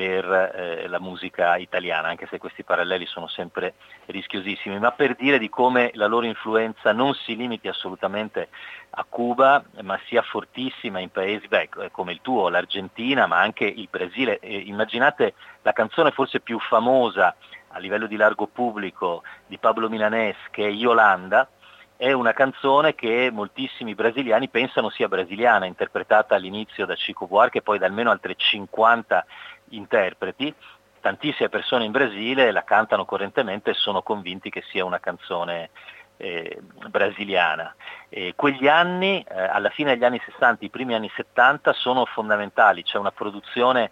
per 0.00 0.24
eh, 0.54 0.88
la 0.88 0.98
musica 0.98 1.58
italiana, 1.58 2.08
anche 2.08 2.26
se 2.30 2.38
questi 2.38 2.64
paralleli 2.64 3.04
sono 3.04 3.26
sempre 3.26 3.74
rischiosissimi, 4.06 4.78
ma 4.78 4.92
per 4.92 5.14
dire 5.14 5.38
di 5.38 5.50
come 5.50 5.90
la 5.92 6.06
loro 6.06 6.24
influenza 6.24 6.94
non 6.94 7.12
si 7.12 7.36
limiti 7.36 7.68
assolutamente 7.68 8.48
a 8.92 9.04
Cuba, 9.06 9.62
ma 9.82 10.00
sia 10.06 10.22
fortissima 10.22 11.00
in 11.00 11.10
paesi 11.10 11.48
beh, 11.48 11.68
come 11.92 12.12
il 12.12 12.20
tuo, 12.22 12.48
l'Argentina, 12.48 13.26
ma 13.26 13.40
anche 13.40 13.66
il 13.66 13.88
Brasile. 13.90 14.38
Eh, 14.38 14.56
immaginate 14.56 15.34
la 15.60 15.72
canzone 15.72 16.12
forse 16.12 16.40
più 16.40 16.58
famosa 16.58 17.36
a 17.68 17.78
livello 17.78 18.06
di 18.06 18.16
largo 18.16 18.46
pubblico 18.46 19.22
di 19.46 19.58
Pablo 19.58 19.90
Milanés, 19.90 20.36
che 20.50 20.66
è 20.66 20.70
Yolanda, 20.70 21.46
è 22.00 22.12
una 22.12 22.32
canzone 22.32 22.94
che 22.94 23.28
moltissimi 23.30 23.94
brasiliani 23.94 24.48
pensano 24.48 24.88
sia 24.88 25.06
brasiliana, 25.06 25.66
interpretata 25.66 26.34
all'inizio 26.34 26.86
da 26.86 26.94
Chico 26.94 27.26
Buarque 27.26 27.60
e 27.60 27.62
poi 27.62 27.78
da 27.78 27.84
almeno 27.84 28.10
altre 28.10 28.36
50 28.36 29.26
interpreti. 29.70 30.54
Tantissime 31.00 31.48
persone 31.48 31.84
in 31.84 31.92
Brasile 31.92 32.50
la 32.50 32.64
cantano 32.64 33.04
correntemente 33.04 33.70
e 33.70 33.74
sono 33.74 34.02
convinti 34.02 34.50
che 34.50 34.62
sia 34.68 34.84
una 34.84 35.00
canzone 35.00 35.70
eh, 36.18 36.60
brasiliana. 36.88 37.74
E 38.08 38.34
quegli 38.36 38.68
anni, 38.68 39.24
eh, 39.26 39.42
alla 39.42 39.70
fine 39.70 39.94
degli 39.94 40.04
anni 40.04 40.20
60, 40.24 40.64
i 40.64 40.68
primi 40.70 40.94
anni 40.94 41.10
70, 41.14 41.72
sono 41.72 42.04
fondamentali, 42.04 42.82
c'è 42.82 42.98
una 42.98 43.12
produzione 43.12 43.90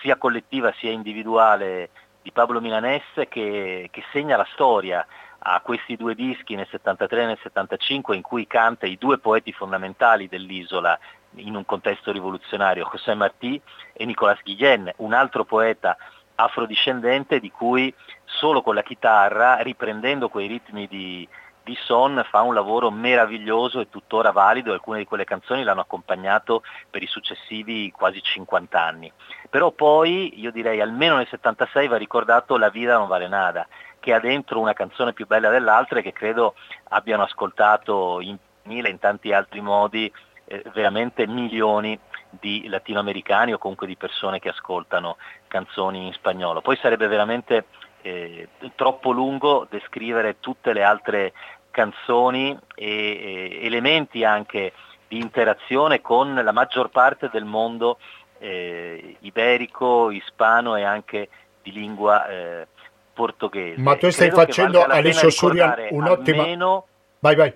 sia 0.00 0.16
collettiva 0.16 0.72
sia 0.78 0.90
individuale 0.90 1.90
di 2.22 2.32
Pablo 2.32 2.60
Milanese 2.60 3.28
che, 3.28 3.88
che 3.90 4.02
segna 4.12 4.36
la 4.36 4.46
storia 4.52 5.06
a 5.40 5.60
questi 5.60 5.96
due 5.96 6.14
dischi 6.14 6.56
nel 6.56 6.66
73 6.68 7.22
e 7.22 7.26
nel 7.26 7.38
75 7.42 8.16
in 8.16 8.22
cui 8.22 8.46
canta 8.46 8.86
i 8.86 8.98
due 8.98 9.18
poeti 9.18 9.52
fondamentali 9.52 10.28
dell'isola 10.28 10.98
in 11.38 11.54
un 11.54 11.64
contesto 11.64 12.12
rivoluzionario, 12.12 12.88
José 12.90 13.14
Martí 13.14 13.60
e 13.92 14.04
Nicolas 14.04 14.40
Guillen, 14.42 14.92
un 14.96 15.12
altro 15.12 15.44
poeta 15.44 15.96
afrodiscendente 16.34 17.40
di 17.40 17.50
cui 17.50 17.92
solo 18.24 18.62
con 18.62 18.74
la 18.74 18.82
chitarra, 18.82 19.58
riprendendo 19.58 20.28
quei 20.28 20.46
ritmi 20.46 20.86
di, 20.86 21.28
di 21.64 21.76
Son 21.82 22.24
fa 22.28 22.42
un 22.42 22.54
lavoro 22.54 22.90
meraviglioso 22.90 23.80
e 23.80 23.90
tuttora 23.90 24.30
valido, 24.30 24.72
alcune 24.72 24.98
di 24.98 25.04
quelle 25.04 25.24
canzoni 25.24 25.64
l'hanno 25.64 25.80
accompagnato 25.80 26.62
per 26.88 27.02
i 27.02 27.06
successivi 27.06 27.90
quasi 27.90 28.22
50 28.22 28.82
anni. 28.82 29.12
Però 29.50 29.70
poi 29.70 30.40
io 30.40 30.50
direi 30.50 30.80
almeno 30.80 31.16
nel 31.16 31.28
76 31.28 31.88
va 31.88 31.96
ricordato 31.96 32.56
La 32.56 32.70
Vida 32.70 32.96
non 32.96 33.08
vale 33.08 33.28
nada, 33.28 33.66
che 34.00 34.14
ha 34.14 34.20
dentro 34.20 34.60
una 34.60 34.72
canzone 34.72 35.12
più 35.12 35.26
bella 35.26 35.50
dell'altra 35.50 35.98
e 35.98 36.02
che 36.02 36.12
credo 36.12 36.54
abbiano 36.90 37.24
ascoltato 37.24 38.20
in 38.20 38.36
mille 38.62 38.88
e 38.88 38.92
in 38.92 38.98
tanti 38.98 39.32
altri 39.32 39.60
modi 39.60 40.12
eh, 40.48 40.62
veramente 40.72 41.26
milioni 41.26 41.98
di 42.30 42.66
latinoamericani 42.68 43.52
o 43.52 43.58
comunque 43.58 43.86
di 43.86 43.96
persone 43.96 44.38
che 44.38 44.48
ascoltano 44.48 45.16
canzoni 45.46 46.06
in 46.06 46.12
spagnolo. 46.12 46.60
Poi 46.60 46.76
sarebbe 46.76 47.06
veramente 47.06 47.66
eh, 48.02 48.48
troppo 48.74 49.10
lungo 49.10 49.66
descrivere 49.70 50.40
tutte 50.40 50.72
le 50.72 50.82
altre 50.82 51.32
canzoni 51.70 52.58
e, 52.74 52.86
e 52.86 53.66
elementi 53.66 54.24
anche 54.24 54.72
di 55.06 55.18
interazione 55.18 56.00
con 56.00 56.34
la 56.34 56.52
maggior 56.52 56.90
parte 56.90 57.28
del 57.30 57.44
mondo 57.44 57.98
eh, 58.38 59.16
iberico, 59.20 60.10
ispano 60.10 60.76
e 60.76 60.84
anche 60.84 61.28
di 61.62 61.72
lingua 61.72 62.26
eh, 62.28 62.66
portoghese. 63.12 63.80
Ma 63.80 63.96
tu 63.96 64.10
stai 64.10 64.28
Credo 64.28 64.44
facendo 64.44 64.84
Alessio 64.84 65.30
Surian 65.30 65.88
un'ottima... 65.90 66.82
Vai, 67.20 67.34
vai. 67.34 67.52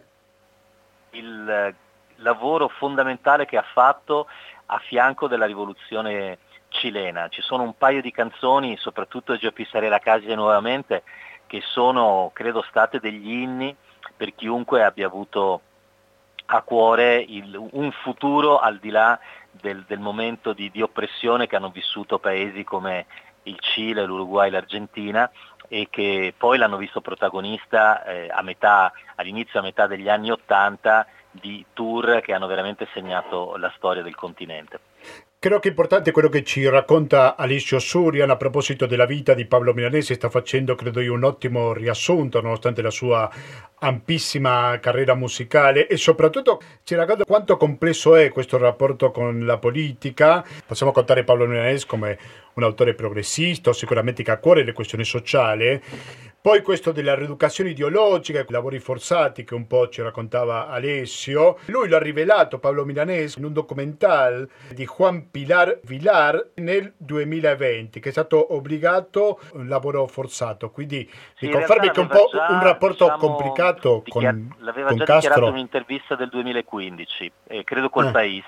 Il 1.10 1.74
lavoro 2.22 2.68
fondamentale 2.68 3.44
che 3.44 3.56
ha 3.56 3.64
fatto 3.72 4.26
a 4.66 4.78
fianco 4.78 5.28
della 5.28 5.46
rivoluzione 5.46 6.38
cilena. 6.68 7.28
Ci 7.28 7.42
sono 7.42 7.62
un 7.62 7.76
paio 7.76 8.00
di 8.00 8.10
canzoni, 8.10 8.76
soprattutto 8.76 9.36
Gio 9.36 9.52
Pissarella 9.52 9.98
Casi 9.98 10.34
nuovamente, 10.34 11.02
che 11.46 11.60
sono, 11.62 12.30
credo, 12.32 12.62
state 12.62 12.98
degli 12.98 13.30
inni 13.30 13.76
per 14.16 14.34
chiunque 14.34 14.82
abbia 14.82 15.06
avuto 15.06 15.60
a 16.46 16.62
cuore 16.62 17.16
il, 17.16 17.56
un 17.72 17.92
futuro 17.92 18.58
al 18.58 18.78
di 18.78 18.90
là 18.90 19.18
del, 19.50 19.84
del 19.86 20.00
momento 20.00 20.52
di, 20.52 20.70
di, 20.70 20.82
oppressione 20.82 21.46
che 21.46 21.56
hanno 21.56 21.70
vissuto 21.70 22.18
paesi 22.18 22.64
come 22.64 23.06
il 23.44 23.58
Cile, 23.60 24.04
l'Uruguay, 24.04 24.50
l'Argentina 24.50 25.30
e 25.68 25.88
che 25.90 26.34
poi 26.36 26.58
l'hanno 26.58 26.76
visto 26.76 27.00
protagonista 27.00 28.04
eh, 28.04 28.28
a 28.30 28.42
metà, 28.42 28.92
all'inizio 29.16 29.60
a 29.60 29.62
metà 29.62 29.86
degli 29.86 30.08
anni 30.08 30.30
Ottanta 30.30 31.06
di 31.32 31.64
tour 31.72 32.20
che 32.20 32.32
hanno 32.32 32.46
veramente 32.46 32.86
segnato 32.92 33.56
la 33.56 33.72
storia 33.76 34.02
del 34.02 34.14
continente. 34.14 34.78
Credo 35.42 35.58
che 35.58 35.66
è 35.66 35.70
importante 35.70 36.12
quello 36.12 36.28
che 36.28 36.44
ci 36.44 36.68
racconta 36.68 37.34
Alessio 37.34 37.80
Surian 37.80 38.30
a 38.30 38.36
proposito 38.36 38.86
della 38.86 39.06
vita 39.06 39.34
di 39.34 39.44
Paolo 39.44 39.74
Milanese, 39.74 40.14
sta 40.14 40.30
facendo 40.30 40.76
credo 40.76 41.00
io 41.00 41.14
un 41.14 41.24
ottimo 41.24 41.72
riassunto 41.72 42.40
nonostante 42.40 42.80
la 42.80 42.90
sua 42.90 43.28
ampissima 43.80 44.78
carriera 44.78 45.16
musicale 45.16 45.88
e 45.88 45.96
soprattutto 45.96 46.60
ci 46.84 46.94
racconta 46.94 47.24
quanto 47.24 47.56
complesso 47.56 48.14
è 48.14 48.28
questo 48.28 48.56
rapporto 48.56 49.10
con 49.10 49.44
la 49.44 49.58
politica. 49.58 50.46
Possiamo 50.64 50.92
contare 50.92 51.24
Paolo 51.24 51.46
Milanese 51.46 51.86
come 51.86 52.16
un 52.54 52.62
autore 52.62 52.94
progressista, 52.94 53.72
sicuramente 53.72 54.22
che 54.22 54.30
ha 54.30 54.34
a 54.34 54.38
cuore 54.38 54.62
le 54.62 54.72
questioni 54.72 55.04
sociali, 55.04 55.80
poi 56.42 56.60
questo 56.60 56.90
della 56.90 57.14
rieducazione 57.14 57.70
ideologica, 57.70 58.44
lavori 58.48 58.80
forzati 58.80 59.44
che 59.44 59.54
un 59.54 59.68
po' 59.68 59.88
ci 59.88 60.02
raccontava 60.02 60.66
Alessio. 60.66 61.56
Lui 61.66 61.88
l'ha 61.88 62.00
rivelato 62.00 62.58
Paolo 62.58 62.84
Milanese 62.84 63.38
in 63.38 63.44
un 63.44 63.52
documentario 63.52 64.48
di 64.74 64.84
Juan 64.84 65.30
Pilar 65.32 65.80
Villar 65.84 66.50
nel 66.56 66.92
2020, 66.98 68.00
che 68.00 68.10
è 68.10 68.12
stato 68.12 68.54
obbligato 68.54 69.40
un 69.54 69.66
lavoro 69.66 70.06
forzato. 70.06 70.70
Quindi 70.70 71.10
sì, 71.34 71.46
mi 71.46 71.52
confermi 71.52 71.90
che 71.90 72.00
è 72.00 72.02
un 72.02 72.08
po' 72.08 72.28
già, 72.30 72.48
un 72.50 72.62
rapporto 72.62 73.04
diciamo, 73.04 73.18
complicato 73.18 74.02
dichiar- 74.04 74.34
con, 74.34 74.54
l'aveva 74.58 74.88
con 74.88 74.98
già 74.98 75.04
Castro. 75.04 75.30
dichiarato 75.30 75.46
in 75.46 75.52
un'intervista 75.54 76.14
del 76.16 76.28
2015, 76.28 77.32
eh, 77.46 77.64
credo 77.64 77.88
col 77.88 78.08
eh. 78.08 78.10
País 78.10 78.44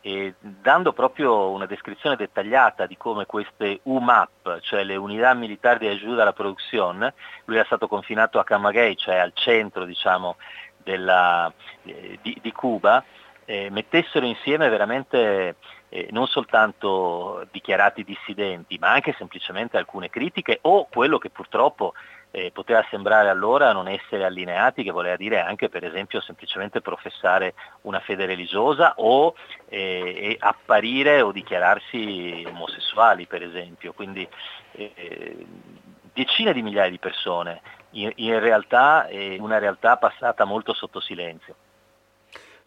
e 0.00 0.34
dando 0.38 0.92
proprio 0.92 1.50
una 1.50 1.66
descrizione 1.66 2.14
dettagliata 2.14 2.86
di 2.86 2.96
come 2.96 3.26
queste 3.26 3.80
UMAP, 3.82 4.60
cioè 4.60 4.84
le 4.84 4.94
unità 4.94 5.34
militari 5.34 5.80
di 5.80 5.88
aiuto 5.88 6.20
alla 6.20 6.32
produzione, 6.32 7.14
lui 7.46 7.56
era 7.56 7.64
stato 7.64 7.88
confinato 7.88 8.38
a 8.38 8.44
Camagüey, 8.44 8.96
cioè 8.96 9.16
al 9.16 9.32
centro 9.34 9.84
diciamo, 9.84 10.36
della, 10.80 11.52
eh, 11.82 12.20
di, 12.22 12.38
di, 12.40 12.52
Cuba, 12.52 13.04
eh, 13.44 13.68
mettessero 13.70 14.24
insieme 14.24 14.68
veramente 14.68 15.56
eh, 15.90 16.08
non 16.10 16.26
soltanto 16.26 17.46
dichiarati 17.50 18.04
dissidenti, 18.04 18.78
ma 18.78 18.92
anche 18.92 19.14
semplicemente 19.16 19.76
alcune 19.76 20.10
critiche 20.10 20.58
o 20.62 20.86
quello 20.86 21.18
che 21.18 21.30
purtroppo 21.30 21.94
eh, 22.30 22.50
poteva 22.52 22.84
sembrare 22.90 23.28
allora 23.28 23.72
non 23.72 23.88
essere 23.88 24.24
allineati, 24.24 24.82
che 24.82 24.90
voleva 24.90 25.16
dire 25.16 25.40
anche 25.40 25.68
per 25.68 25.84
esempio 25.84 26.20
semplicemente 26.20 26.80
professare 26.80 27.54
una 27.82 28.00
fede 28.00 28.26
religiosa 28.26 28.94
o 28.96 29.34
eh, 29.68 30.36
apparire 30.38 31.22
o 31.22 31.32
dichiararsi 31.32 32.44
omosessuali 32.46 33.26
per 33.26 33.42
esempio. 33.42 33.92
Quindi 33.92 34.28
eh, 34.72 35.46
decine 36.12 36.52
di 36.52 36.62
migliaia 36.62 36.90
di 36.90 36.98
persone, 36.98 37.62
in, 37.92 38.12
in 38.16 38.38
realtà 38.40 39.06
è 39.06 39.36
una 39.38 39.58
realtà 39.58 39.96
passata 39.96 40.44
molto 40.44 40.74
sotto 40.74 41.00
silenzio. 41.00 41.54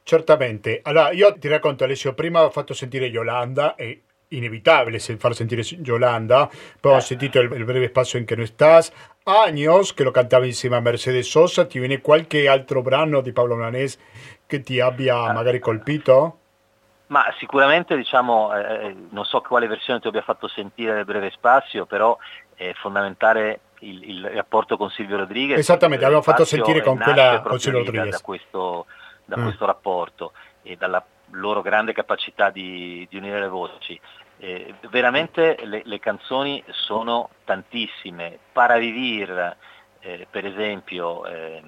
Certamente. 0.04 0.82
Allora, 0.84 1.12
io 1.12 1.38
ti 1.38 1.48
racconto 1.48 1.84
Alessio, 1.84 2.14
prima 2.14 2.44
ho 2.44 2.50
fatto 2.50 2.74
sentire 2.74 3.06
Yolanda 3.06 3.76
e 3.76 4.04
inevitabile 4.30 5.00
far 5.00 5.34
sentire 5.34 5.62
Yolanda, 5.62 6.50
poi 6.80 6.94
ho 6.94 6.98
eh. 6.98 7.02
sentito 7.02 7.40
il, 7.40 7.52
il, 7.52 7.66
breve 7.66 7.88
spazio 7.88 8.18
in 8.18 8.26
che 8.26 8.36
non 8.36 8.46
estás, 8.46 8.92
Años, 9.24 9.94
che 9.94 10.04
lo 10.04 10.12
cantava 10.12 10.46
insieme 10.46 10.78
a 10.78 10.80
Mercedes 10.80 11.28
Sosa, 11.28 11.66
ti 11.66 11.80
viene 11.80 12.02
qualche 12.02 12.48
altro 12.48 12.82
brano 12.82 13.22
di 13.22 13.34
Paolo 13.34 13.56
Milanese 13.56 14.00
che 14.48 14.62
ti 14.62 14.80
abbia 14.80 15.30
eh. 15.30 15.34
magari 15.34 15.60
colpito? 15.60 16.38
Ma 17.08 17.26
sicuramente 17.38 17.96
diciamo, 17.98 18.56
eh, 18.56 18.88
eh, 18.88 18.96
non 19.10 19.26
so 19.26 19.42
quale 19.42 19.68
versione 19.68 20.00
ti 20.00 20.08
abbia 20.08 20.22
fatto 20.22 20.48
sentire 20.48 20.94
nel 20.94 21.06
breve 21.06 21.30
spazio, 21.32 21.86
però 21.86 22.18
è 22.56 22.72
fondamentale 22.76 23.60
il, 23.80 24.10
il 24.10 24.30
rapporto 24.30 24.78
con 24.78 24.90
Silvio 24.90 25.18
Rodriguez. 25.18 25.60
Esattamente, 25.60 26.04
l'abbiamo 26.04 26.24
fatto 26.24 26.46
sentire 26.46 26.82
con 26.82 26.98
quella 26.98 27.42
con 27.46 27.60
Silvio 27.60 27.80
Rodriguez. 27.80 28.12
Da, 28.12 28.20
questo, 28.22 28.86
da 29.32 29.38
mm. 29.38 29.44
questo 29.44 29.66
rapporto 29.66 30.34
e 30.62 30.76
dalla 30.76 31.04
loro 31.32 31.62
grande 31.62 31.94
capacità 31.94 32.50
di, 32.50 33.08
di 33.10 33.18
unire 33.18 33.40
le 33.40 33.48
voci. 33.48 34.00
Eh, 34.38 34.74
veramente 34.90 35.58
le, 35.64 35.84
le, 35.86 36.00
canzoni 36.00 36.62
sono 36.68 37.30
tantissime. 37.46 38.40
Paravivir, 38.52 39.56
eh, 40.02 40.28
per 40.30 40.46
esempio, 40.46 41.26
eh, 41.26 41.64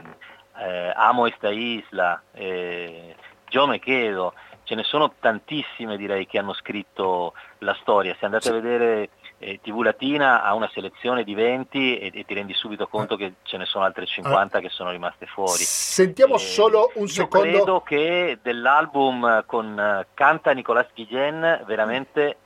Amo 0.96 1.26
esta 1.26 1.50
isla, 1.50 2.22
eh, 2.34 3.16
Yo 3.50 3.66
me 3.66 3.80
quedo, 3.80 4.34
ce 4.64 4.76
ne 4.76 4.84
sono 4.84 5.14
tantissime 5.20 5.98
direi 5.98 6.28
che 6.28 6.40
hanno 6.40 6.54
scritto 6.54 7.34
la 7.60 7.76
storia. 7.80 8.16
Se 8.20 8.26
andate 8.26 8.50
a 8.50 8.54
vedere 8.54 9.10
eh, 9.44 9.60
TV 9.62 9.82
Latina 9.82 10.44
ha 10.44 10.54
una 10.54 10.70
selezione 10.74 11.24
di 11.24 11.34
20 11.34 11.98
e, 12.00 12.12
e, 12.14 12.26
ti 12.26 12.34
rendi 12.34 12.54
subito 12.54 12.88
conto 12.88 13.16
che 13.16 13.34
ce 13.44 13.58
ne 13.58 13.66
sono 13.66 13.84
altre 13.84 14.06
50 14.06 14.60
che 14.60 14.70
sono 14.70 14.92
rimaste 14.92 15.26
fuori. 15.26 15.64
Sentiamo 15.64 16.36
eh, 16.36 16.40
solo 16.40 16.92
un 16.96 17.08
secondo. 17.08 17.50
Credo 17.50 17.82
che 17.82 18.40
dell'album 18.42 19.44
con 19.46 19.78
uh, 19.78 20.06
Canta 20.14 20.52
Nicolas 20.52 20.88
Guillen 20.96 21.64
veramente 21.66 22.38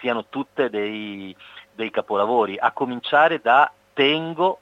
siano 0.00 0.26
tutte 0.28 0.70
dei, 0.70 1.34
dei 1.72 1.90
capolavori, 1.90 2.56
a 2.58 2.72
cominciare 2.72 3.40
da 3.40 3.70
Tengo 3.92 4.60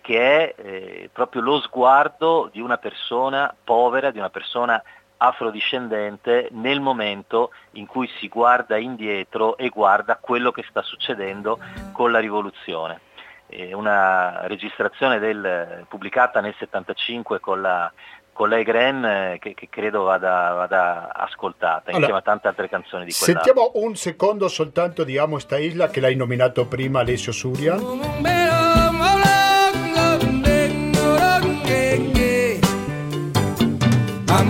che 0.00 0.18
è 0.18 0.54
eh, 0.60 1.10
proprio 1.12 1.42
lo 1.42 1.60
sguardo 1.60 2.50
di 2.52 2.60
una 2.60 2.76
persona 2.76 3.54
povera, 3.62 4.10
di 4.10 4.18
una 4.18 4.30
persona 4.30 4.82
afrodiscendente 5.22 6.48
nel 6.50 6.80
momento 6.80 7.52
in 7.72 7.86
cui 7.86 8.08
si 8.18 8.28
guarda 8.28 8.76
indietro 8.76 9.56
e 9.56 9.68
guarda 9.68 10.18
quello 10.20 10.50
che 10.50 10.64
sta 10.68 10.82
succedendo 10.82 11.58
con 11.92 12.10
la 12.10 12.18
rivoluzione. 12.18 13.00
è 13.46 13.72
una 13.72 14.46
registrazione 14.46 15.18
del, 15.18 15.84
pubblicata 15.88 16.40
nel 16.40 16.54
75 16.58 17.38
con 17.38 17.60
la 17.60 17.92
con 18.32 18.48
lei 18.48 18.64
Graham 18.64 19.04
eh, 19.04 19.38
che, 19.38 19.52
che, 19.52 19.68
credo 19.68 20.04
vada, 20.04 20.54
vada 20.54 21.12
ascoltata 21.14 21.90
allora, 21.90 21.98
insieme 21.98 22.18
a 22.18 22.22
tante 22.22 22.48
altre 22.48 22.66
canzoni 22.66 23.04
di 23.04 23.12
quella. 23.12 23.40
Sentiamo 23.42 23.72
un 23.74 23.94
secondo 23.94 24.48
soltanto 24.48 25.04
di 25.04 25.18
Amo 25.18 25.36
esta 25.36 25.58
isla 25.58 25.88
che 25.88 26.00
l'hai 26.00 26.16
nominato 26.16 26.66
prima 26.66 27.00
Alessio 27.00 27.30
Suria. 27.30 28.41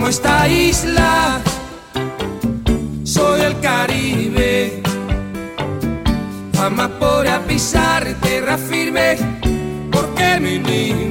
Amo 0.03 0.09
esta 0.09 0.49
isla, 0.49 1.39
soy 3.05 3.39
el 3.39 3.57
Caribe, 3.61 4.83
amapobre 6.61 7.29
a 7.29 7.39
pisar 7.39 8.13
tierra 8.21 8.57
firme, 8.57 9.15
porque 9.93 10.41
mi 10.41 10.59
nieve. 10.59 11.02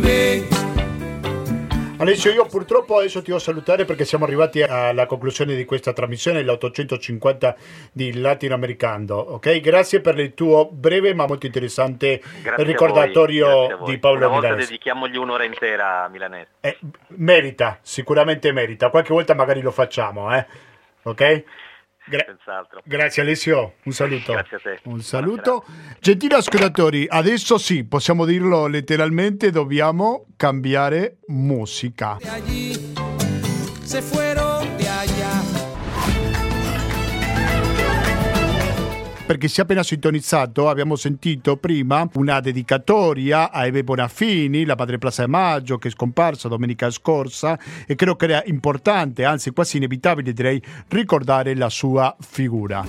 Alessio, 2.03 2.33
io 2.33 2.47
purtroppo 2.47 2.99
adesso 2.99 3.21
ti 3.21 3.27
devo 3.27 3.39
salutare 3.39 3.85
perché 3.85 4.05
siamo 4.05 4.25
arrivati 4.25 4.61
alla 4.61 5.07
conclusione 5.07 5.55
di 5.55 5.65
questa 5.65 5.93
trasmissione, 5.93 6.43
l'850 6.43 7.55
di 7.93 8.19
Latinoamericano. 8.19 9.15
Ok, 9.15 9.61
grazie 9.61 10.01
per 10.01 10.19
il 10.19 10.35
tuo 10.35 10.69
breve 10.69 11.15
ma 11.15 11.27
molto 11.27 11.47
interessante 11.47 12.21
grazie 12.43 12.65
ricordatorio 12.65 13.79
di 13.85 13.99
Paolo 13.99 14.19
Una 14.19 14.27
volta 14.27 14.47
Milanese. 14.49 14.69
dedichiamogli 14.69 15.17
un'ora 15.17 15.45
intera 15.45 16.03
a 16.03 16.09
Milanese. 16.09 16.49
Eh, 16.61 16.77
merita, 17.09 17.79
sicuramente 17.83 18.51
merita. 18.51 18.91
Qualche 18.91 19.13
volta 19.13 19.35
magari 19.35 19.61
lo 19.61 19.71
facciamo, 19.71 20.35
eh? 20.35 20.45
Ok? 21.05 21.45
Gra- 22.05 22.25
grazie 22.85 23.23
Alessio, 23.23 23.75
un 23.85 23.93
saluto. 23.93 24.33
Grazie 24.33 24.57
a 24.57 24.61
te. 24.61 24.81
Un 24.85 25.01
saluto. 25.01 25.65
Gentili 26.01 26.35
ascoltatori, 26.35 27.07
adesso 27.09 27.59
sì, 27.59 27.85
possiamo 27.85 28.25
dirlo 28.25 28.67
letteralmente, 28.67 29.51
dobbiamo 29.51 30.27
cambiare 30.37 31.19
musica. 31.29 32.19
Perché 39.33 39.49
si 39.49 39.61
è 39.61 39.63
appena 39.63 39.83
sintonizzato, 39.83 40.69
abbiamo 40.69 40.95
sentito 40.95 41.57
prima 41.57 42.07
una 42.17 42.41
dedicatoria 42.41 43.51
a 43.51 43.65
Eve 43.65 43.83
Bonafini, 43.83 44.67
la 44.67 44.75
Padre 44.75 44.99
Plaza 44.99 45.23
de 45.23 45.29
Maggio, 45.29 45.79
che 45.79 45.89
è 45.89 45.91
scomparsa 45.91 46.49
domenica 46.49 46.91
scorsa 46.91 47.59
e 47.87 47.95
credo 47.95 48.15
che 48.15 48.27
era 48.27 48.43
importante, 48.45 49.25
anzi 49.25 49.51
quasi 49.53 49.79
inevitabile 49.79 50.35
direi, 50.35 50.63
ricordare 50.89 51.57
la 51.57 51.71
sua 51.71 52.15
figura. 52.21 52.85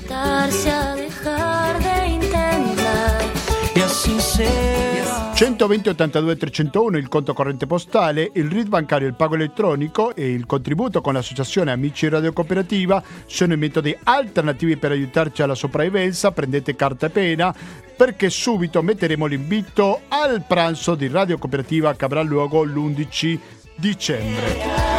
120 5.34 5.90
82 5.90 6.38
301 6.38 6.98
il 6.98 7.08
conto 7.08 7.34
corrente 7.34 7.66
postale, 7.66 8.30
il 8.36 8.50
RID 8.50 8.68
bancario, 8.68 9.08
il 9.08 9.16
pago 9.16 9.34
elettronico 9.34 10.16
e 10.16 10.32
il 10.32 10.46
contributo 10.46 11.02
con 11.02 11.14
l'associazione 11.14 11.72
Amici 11.72 12.08
Radio 12.08 12.32
Cooperativa 12.34 13.04
sono 13.26 13.54
i 13.54 13.58
metodi 13.58 13.98
alternativi 14.04 14.78
per 14.78 14.92
aiutarci 14.92 15.42
alla 15.42 15.56
sopravvivenza. 15.56 16.32
Prendete 16.32 16.76
carta 16.76 17.08
e 17.08 17.10
pena 17.10 17.54
perché 17.98 18.30
subito 18.30 18.84
metteremo 18.84 19.26
l'invito 19.26 20.02
al 20.08 20.44
pranzo 20.48 20.94
di 20.94 21.08
Radio 21.08 21.40
Cooperativa 21.40 21.96
che 21.96 22.06
avrà 22.06 22.22
luogo 22.22 22.64
l'11 22.64 23.40
dicembre. 23.76 24.93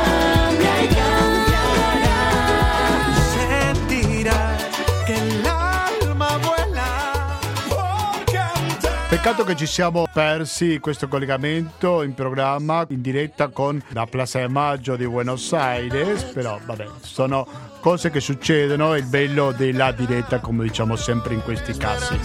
Peccato 9.24 9.44
che 9.44 9.56
ci 9.56 9.64
siamo 9.64 10.04
persi 10.12 10.78
questo 10.80 11.08
collegamento 11.08 12.02
in 12.02 12.12
programma 12.12 12.84
in 12.90 13.00
diretta 13.00 13.48
con 13.48 13.82
la 13.92 14.04
Plaza 14.04 14.40
de 14.40 14.48
Maggio 14.48 14.96
di 14.96 15.08
Buenos 15.08 15.50
Aires, 15.54 16.24
però 16.24 16.60
vabbè, 16.62 16.86
sono 17.00 17.46
cose 17.80 18.10
che 18.10 18.20
succedono, 18.20 18.92
è 18.92 18.98
il 18.98 19.06
bello 19.06 19.52
della 19.52 19.92
diretta 19.92 20.40
come 20.40 20.64
diciamo 20.64 20.94
sempre 20.94 21.32
in 21.32 21.42
questi 21.42 21.74
casi. 21.74 22.20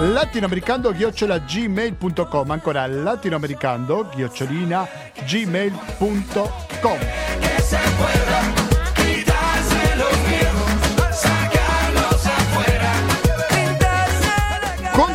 Latinoamericando 0.00 0.90
chiocciola 0.90 1.38
gmail.com 1.38 2.50
ancora 2.50 2.88
latinoamericando 2.88 4.10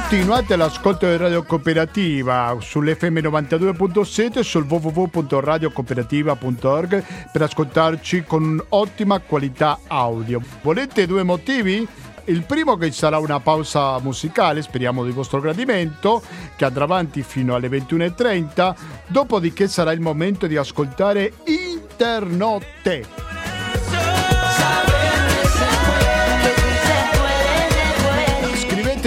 Continuate 0.10 0.56
l'ascolto 0.56 1.06
di 1.06 1.18
Radio 1.18 1.44
Cooperativa 1.44 2.58
sull'FM 2.60 3.20
92.7 3.20 4.40
e 4.40 4.44
sul 4.44 4.66
www.radiocooperativa.org 4.68 7.04
per 7.32 7.42
ascoltarci 7.44 8.24
con 8.24 8.60
ottima 8.70 9.20
qualità 9.20 9.82
audio. 9.86 10.42
Volete 10.64 11.06
due 11.06 11.22
motivi? 11.22 11.88
Il 12.24 12.42
primo 12.42 12.76
che 12.76 12.92
sarà 12.92 13.20
una 13.20 13.40
pausa 13.40 14.00
musicale, 14.00 14.64
speriamo 14.64 15.06
di 15.06 15.12
vostro 15.12 15.42
gradimento, 15.42 16.24
che 16.56 16.66
andrà 16.66 16.86
avanti 16.86 17.22
fino 17.22 17.54
alle 17.54 17.70
21.30, 17.70 18.76
dopodiché 19.06 19.68
sarà 19.68 19.92
il 19.92 20.02
momento 20.02 20.48
di 20.48 20.58
ascoltare 20.58 21.34
Internotte. 21.46 23.39